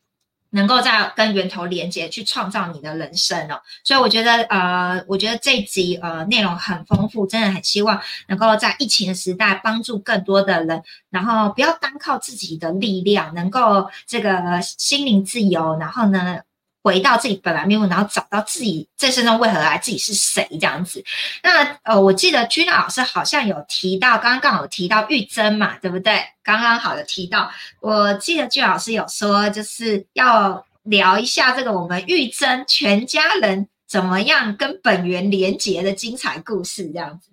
[0.52, 3.60] 能够在跟源头连接，去创造你的人生哦。
[3.84, 16.40] 所以我觉得，呃，我觉得这集呃内容很丰富，真的很希望能够在疫情的时代帮助更多的人，然后不要单靠自己的力量，能够这个心灵自由，然后呢。
[16.84, 21.04] 回到自己本来面目，然后找到自己这身中为何来，自己是谁这样子。
[21.44, 26.20] 那呃，我记得君老师好像有提到，刚刚刚好提到玉珍嘛，对不对？
[26.42, 27.52] 刚刚好的提到，
[27.82, 37.30] 我记得君老师有说，就是要聊一下这个我们玉珍全家人怎么样跟本源连结的精彩故事这样子。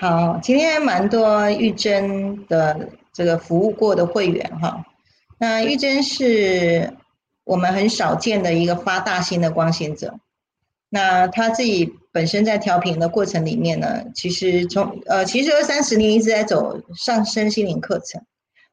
[0.00, 4.84] 好，今天蛮多玉珍的这个服务过的会员哈，
[5.38, 6.92] 那玉珍是。
[7.48, 10.20] 我们很少见的一个发大心的光行者，
[10.90, 18.20] 那他自己本身在调频的过程里面呢，其实从呃，其实二三十年一直在走上身心灵课程，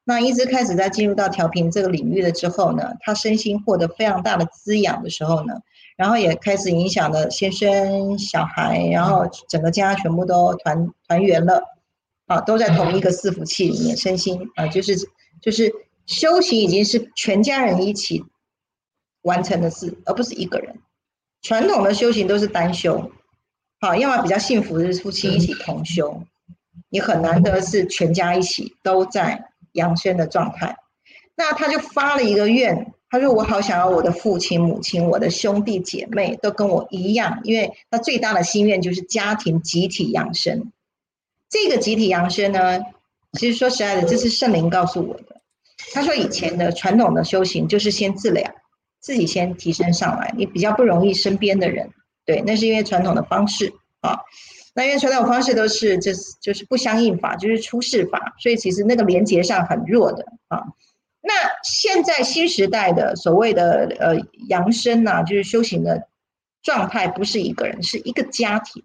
[0.04, 5.54] 那一直开始在进入到调频这个领域了之后呢，他身心获得非常大的滋养的时候呢，
[5.96, 11.64] 然后也开始影响了先生、小孩，然后整个家全部都团团圆了，
[12.28, 14.98] 啊，都在同一个伺服器里面，身心啊，就是
[15.42, 15.74] 就是
[16.06, 18.22] 修行已经是全家人一起。
[19.26, 20.76] 完成的事，而不是一个人。
[21.44, 23.12] 传统的修行都是单修，
[23.80, 26.24] 好，要么比较幸福的是夫妻一起同修，
[26.90, 30.76] 你很难得是全家一起都在养生的状态。
[31.36, 40.72] 那他就发了一个愿，他说：“我好想要我的父亲、母亲、我的兄弟姐妹都跟我一样，因为他最大的心愿就是家庭集体养生。
[41.50, 42.80] 这个集体养生呢，
[43.34, 45.42] 其实说实在的，这是圣灵告诉我的。
[45.94, 48.44] 他说以前的传统的修行就是先治疗。”
[49.06, 51.88] 自己先提升上来，你比较不容易身边的人，
[52.26, 54.18] 对，那是因为传统的方式啊。
[54.74, 60.64] 那因为传统方式都是就是就是不相应法，就是出世法，所以其实那个连接上很弱的啊。
[61.22, 61.32] 那
[61.64, 64.16] 现在新时代的所谓的呃
[64.50, 66.08] 扬升呐，就是修行的
[66.64, 68.84] 状态，不是一个人，是一个家庭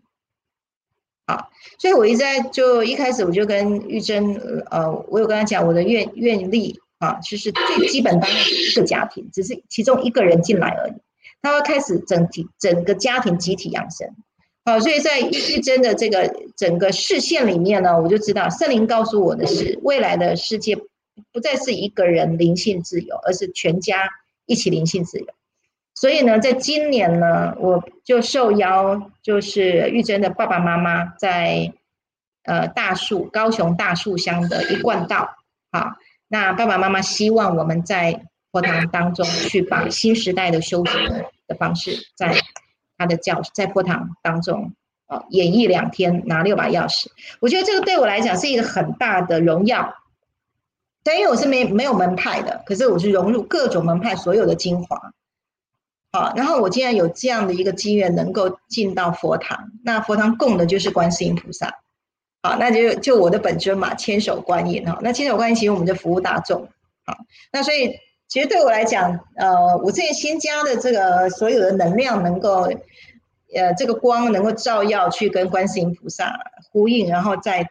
[1.25, 1.49] 啊。
[1.79, 4.35] 所以我一直在就一开始我就跟玉珍
[4.71, 6.79] 呃，我有跟他讲我的愿愿力。
[7.01, 10.93] 啊，其实最基本当然是一个家庭，只是其中一个人进来而已。
[11.41, 14.07] 他会开始整体整个家庭集体养生。
[14.67, 20.77] 好，所以在玉珍的这个整个视线里面呢，我就知道圣灵告诉我的是，未来的世界
[21.33, 24.07] 不再是一个人灵性自由，而是全家
[24.45, 25.27] 一起灵性自由。
[25.95, 31.73] 所以呢，在今年呢，我就受邀，就是玉珍的爸爸妈妈在
[32.45, 35.37] 呃大树高雄大树乡的一贯道，
[35.73, 35.97] 好。
[36.33, 42.33] 那爸爸妈妈希望我们在佛堂当中去把新时代的修行的方式，在
[42.97, 44.73] 他的教在佛堂当中
[45.07, 47.09] 啊演绎两天，拿六把钥匙。
[47.41, 49.93] 我觉得这个对我来讲是一个很大的荣耀。
[51.03, 55.13] 但因为我是没没有门派的，可是我是融入各种门派所有的精华。
[56.13, 61.75] 好，然后我既然有这样的一个机缘，能够进到佛堂，那佛堂供的就是观世音菩萨。
[62.43, 64.99] 好，那就就我的本尊嘛，千手观音哈。
[65.03, 66.67] 那千手观音其实我们就服务大众，
[67.05, 67.15] 好，
[67.53, 67.95] 那所以
[68.29, 72.63] 其实对我来讲，呃，我这新加的这个所有的能量能够，
[73.55, 76.35] 呃，这个光能够照耀去跟观世音菩萨
[76.73, 77.69] 呼应，然后在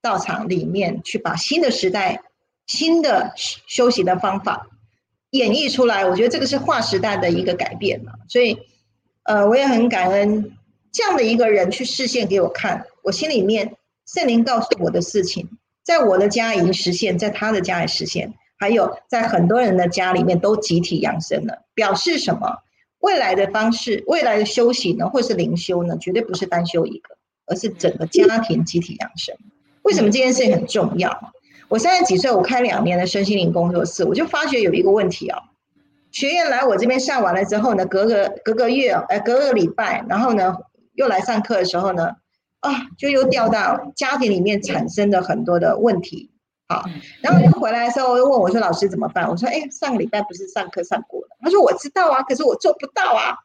[0.00, 2.22] 道场里面去把新的时代、
[2.66, 4.66] 新的修行的方法
[5.32, 8.12] 演绎出来，我觉得这个是划时代的一个改变嘛。
[8.30, 8.56] 所以，
[9.24, 10.56] 呃，我也很感恩
[10.90, 13.76] 这样的一个人去视线给我看，我心里面。
[14.12, 15.48] 圣灵告诉我的事情，
[15.84, 21.62] 在我的家已经实现，在他的家也实现，还有在很多人的家里面都集体养生了。
[21.74, 22.56] 表示什么？
[22.98, 29.32] 未来的方式，未来的修行呢，或是灵修呢，绝对不是单修一个，而是整个家庭集体养生。
[29.82, 31.32] 为什么这件事情很重要？
[31.68, 35.40] 我三十几岁，我开两年的身心灵工作室，我就发觉有一个问题哦，
[36.10, 40.56] 学员来我这边上完了之后呢，隔个隔个月，哎，隔个礼拜，然后呢
[40.94, 42.16] 又来上课的时候呢。
[42.60, 46.30] 啊，就又掉到家庭里面产生的很多的问题，
[46.68, 46.84] 好，
[47.22, 53.36] 然后又回来的时候又问我说：“老师怎么办？”我说：“哎，上个礼拜不是上课上过了？”他说：“我知道啊，可是我做不到啊。”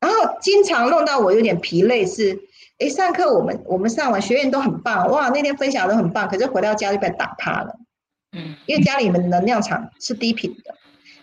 [0.00, 2.40] 然后经常弄到我有点疲累，是
[2.78, 7.76] 哎，上课我们我们上完学员都很棒，哇，那天分享都很棒，可是回到家就被打趴了，
[8.32, 10.74] 嗯，因为家里面能量场是低频的，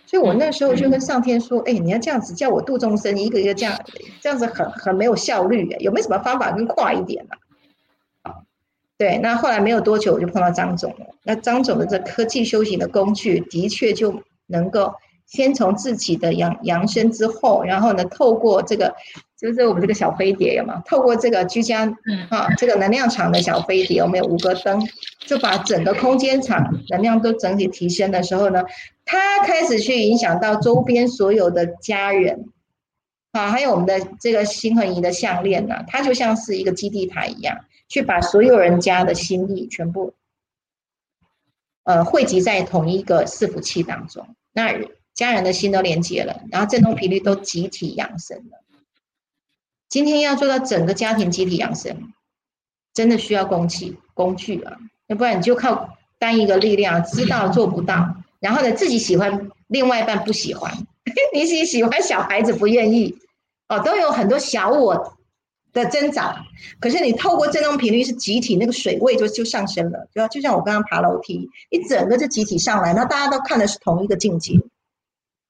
[0.07, 3.77] 所以我那时候就跟上天说：“哎，你要这样子叫我度众生，一个一个这样，
[4.21, 7.31] 这样子很很没有效率，有没有什么方法更快一点呢？”
[8.23, 8.33] 啊
[8.97, 11.05] 对，那后来没有多久，我就碰到张总了。
[11.23, 14.91] 那张总的这科技修行的工具，的确就能够
[15.27, 18.95] 先从自己的养养生之后，然后呢，透过这个，
[19.39, 20.81] 就是我们这个小飞碟有吗？
[20.85, 21.85] 透过这个居家，
[22.29, 24.81] 啊，这个能量场的小飞碟，我们有五个灯，
[25.27, 28.63] 就把整个空间场能量都整体提升的时候呢，
[29.07, 32.53] 他开始去影响到周边所有的家人，
[33.31, 37.65] 啊，还有我们的这个心恒仪的项链呢，它就像是一个基地台一样。
[37.89, 40.13] 去把所有人家的心力全部，
[41.83, 44.77] 呃，汇集在同一个伺服器当中，那
[45.13, 48.61] 家人的心都连接了，然后振动频率都集体养生了。
[49.87, 52.11] 今天要做到整个家庭集体养生，
[52.93, 54.77] 真的需要工具工具啊，
[55.07, 60.71] 要不然你就靠单一个力量，知道做不到，然后呢自己喜欢，另外一半不喜欢，
[61.33, 63.17] 你喜喜欢小孩子不愿意，
[63.69, 65.13] 哦，都有很多小我。
[65.73, 66.43] 的增长，
[66.79, 74.53] 可是你透过振动频率是集体，那个水位就就上升了，就就像我刚刚爬楼梯，一整个就集体上来，那大家都看的是同一个境界，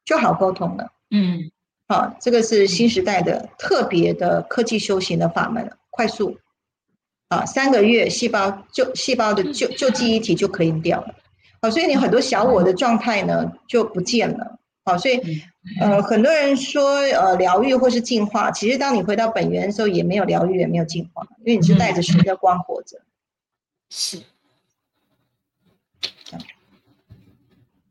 [0.03, 0.91] 就好沟通了。
[1.11, 1.49] 嗯，
[1.88, 6.38] 好，这个是新时代的特别的科技修行的法门，快速
[7.29, 11.15] 啊，三个月细胞就细胞的就就记忆体就可以掉了，
[11.61, 14.59] 好，所以你很多小我的状态呢就不见了。
[14.85, 15.19] 好，所以，
[15.81, 22.97] 呃，很多人说，呃，疗愈或是进化，其实当你回到本源的时候，也没有疗愈，也没有进化，因为你是带着神的光活着。
[23.89, 24.21] 是。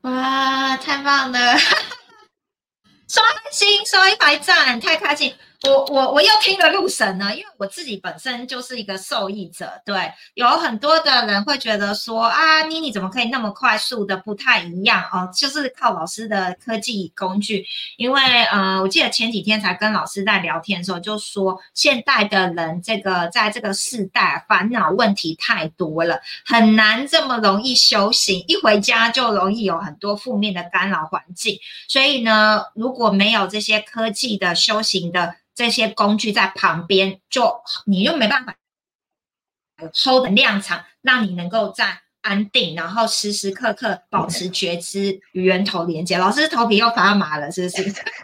[0.02, 1.38] 哇，太棒了！
[3.08, 5.34] 刷新，刷一排赞，太开心。
[5.62, 9.72] 我我我又听了入神呢，因为我自己本身就是一个受益者。
[9.84, 15.28] 对，有很多的人会觉得说啊，妮妮怎么可以那么快速的不太一样哦？
[15.34, 17.64] 就是靠老师的科技工具。
[17.96, 28.44] 因为呃，我记得前几天才跟老师在聊天的时候，就说现代的人这个在这个世代烦恼问题太多了，很难这么容易修行。
[28.46, 31.58] 一回家就容易有很多负面的干扰环境。
[31.88, 35.34] 所以呢，如果没有这些科技的修行的。
[35.56, 38.54] 这些工具在旁边，就你又没办法
[39.92, 46.18] hold 能量场，让你能够在安定，然后时时刻刻保持觉知与源头连接。
[46.18, 47.82] 老师头皮又发麻了，是不是？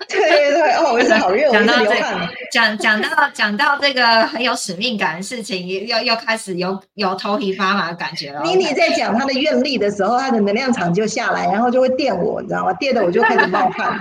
[0.09, 8.43] 对对对，哦，我好热，讲到这个，讲讲到讲到这个很有使命感的事情，又又开始有有头皮发麻的感觉了。
[8.43, 12.73] 妮妮在讲她的愿力的时候，她的能量场就下来，然后就会电我，你知道吗？
[12.75, 13.99] 电的我就开始冒汗。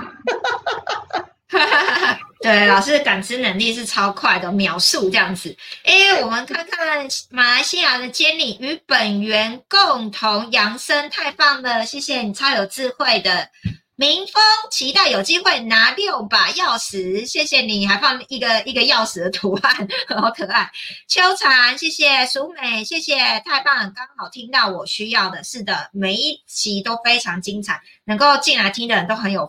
[2.42, 5.56] 对，老师的感知能力是超快的，秒速这样子。
[5.84, 11.86] 哎，我们看看马来西亚的监理与本源共同扬升，太棒了！
[11.86, 13.48] 谢谢你，超有智慧的
[13.96, 17.24] 明峰，期待有机会拿六把钥匙。
[17.28, 20.72] 谢谢你，还放一个一个钥匙的图案，好可爱。
[21.08, 25.44] 秋蝉，谢谢淑美，谢谢，太棒了，刚好听到我需要的。
[25.44, 29.48] 是的，每一集都非常精彩，能够进来听的人都很有。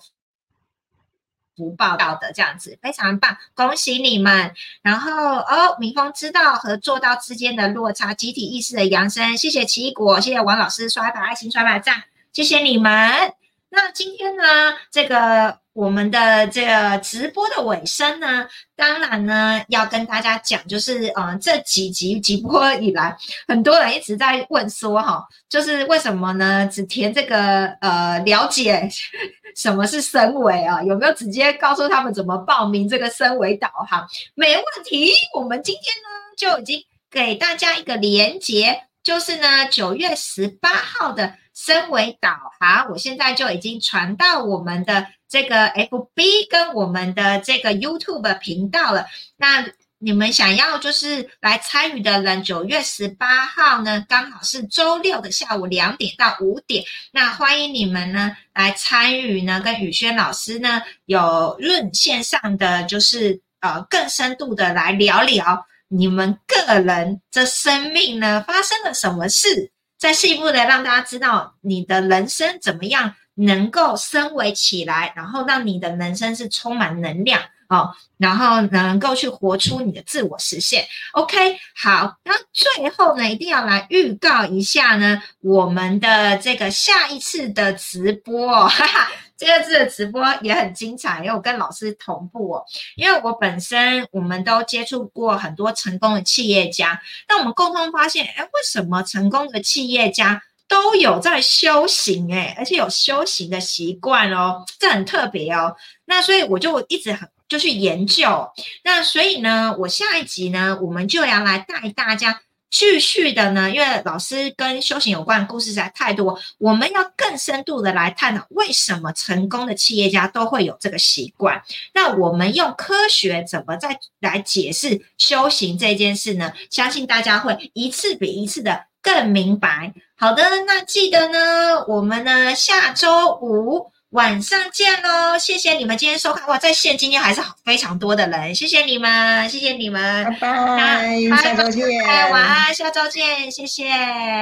[1.56, 4.52] 不报道的这样子非常棒，恭喜你们！
[4.82, 9.36] 然后哦，明峰知道和做到之间的落差，集体意识的扬升。
[9.36, 13.41] 谢谢奇异果，谢谢王老师刷一把爱心，刷一把赞，谢谢你们。
[13.74, 18.46] 那今天呢，这个我们的这个直播的尾声呢，
[18.76, 23.16] 当然呢要跟大家讲，就是嗯，这几集直播以来，
[23.48, 26.66] 很多人一直在问说，哈，就是为什么呢？
[26.66, 28.86] 只填这个呃了解
[29.56, 30.82] 什么是升维啊？
[30.82, 34.06] 有没有直接告诉他们怎么报名这个升维导航？
[34.34, 41.36] 没问题，我们今天呢就已经给大家一个连接，就是呢九月十八号的。
[41.54, 49.06] 身为导航，我现在就已经传到我们的这个 FB 跟我们的这个 YouTube 频道了。
[49.36, 49.64] 那
[49.98, 56.82] 你们想要就是来参与的人，九月十八号呢，刚好是周六的下午两点到五点。
[57.12, 69.70] 那欢迎你们呢来参与呢，跟宇轩老师呢有论线上的，就是呃更深度的来聊聊你们个人这生命呢发生了什么事。
[70.02, 80.84] 再进一步的让大家知道你的人生怎么样能够升维起来，然后让你的人生是充满能量哦，然后能够去活出你的自我实现。
[81.12, 89.08] OK，好，那最后呢，一定要来预告一下呢，我们的这个下一次的直播，哈哈。
[89.42, 92.64] 第二次的直播也很精彩，因为我跟老师同步哦。
[92.94, 105.74] 因为我本身我们都接触过很多成功的企业家，那我们共同发现，哎，为什么成功的企业家都有在修行哎，而且有修行的习惯哦，这很特别哦。
[106.04, 108.48] 那所以我就一直很就去研究。
[108.84, 112.40] 那所以呢，我下一集呢，我们就要来带大家
[112.72, 121.62] 继续的呢，因为老师跟修行有关的故事实在太多，我们要更深度的来探讨为什么成功的企业家都会有这个习惯。
[121.92, 126.52] 那我们用科学怎么再来解释修行这件事呢？
[126.70, 128.86] 相信大家会一次比一次的。
[129.04, 129.92] 更明白。
[130.14, 135.38] 好的，那记得呢，我们呢下周五晚上见喽！
[135.38, 141.86] 谢谢你们今天收看哇，在线今天还是非常多的人，谢谢你们，谢谢你们，拜拜，下周见，
[142.30, 143.84] 晚安，下周见，谢谢。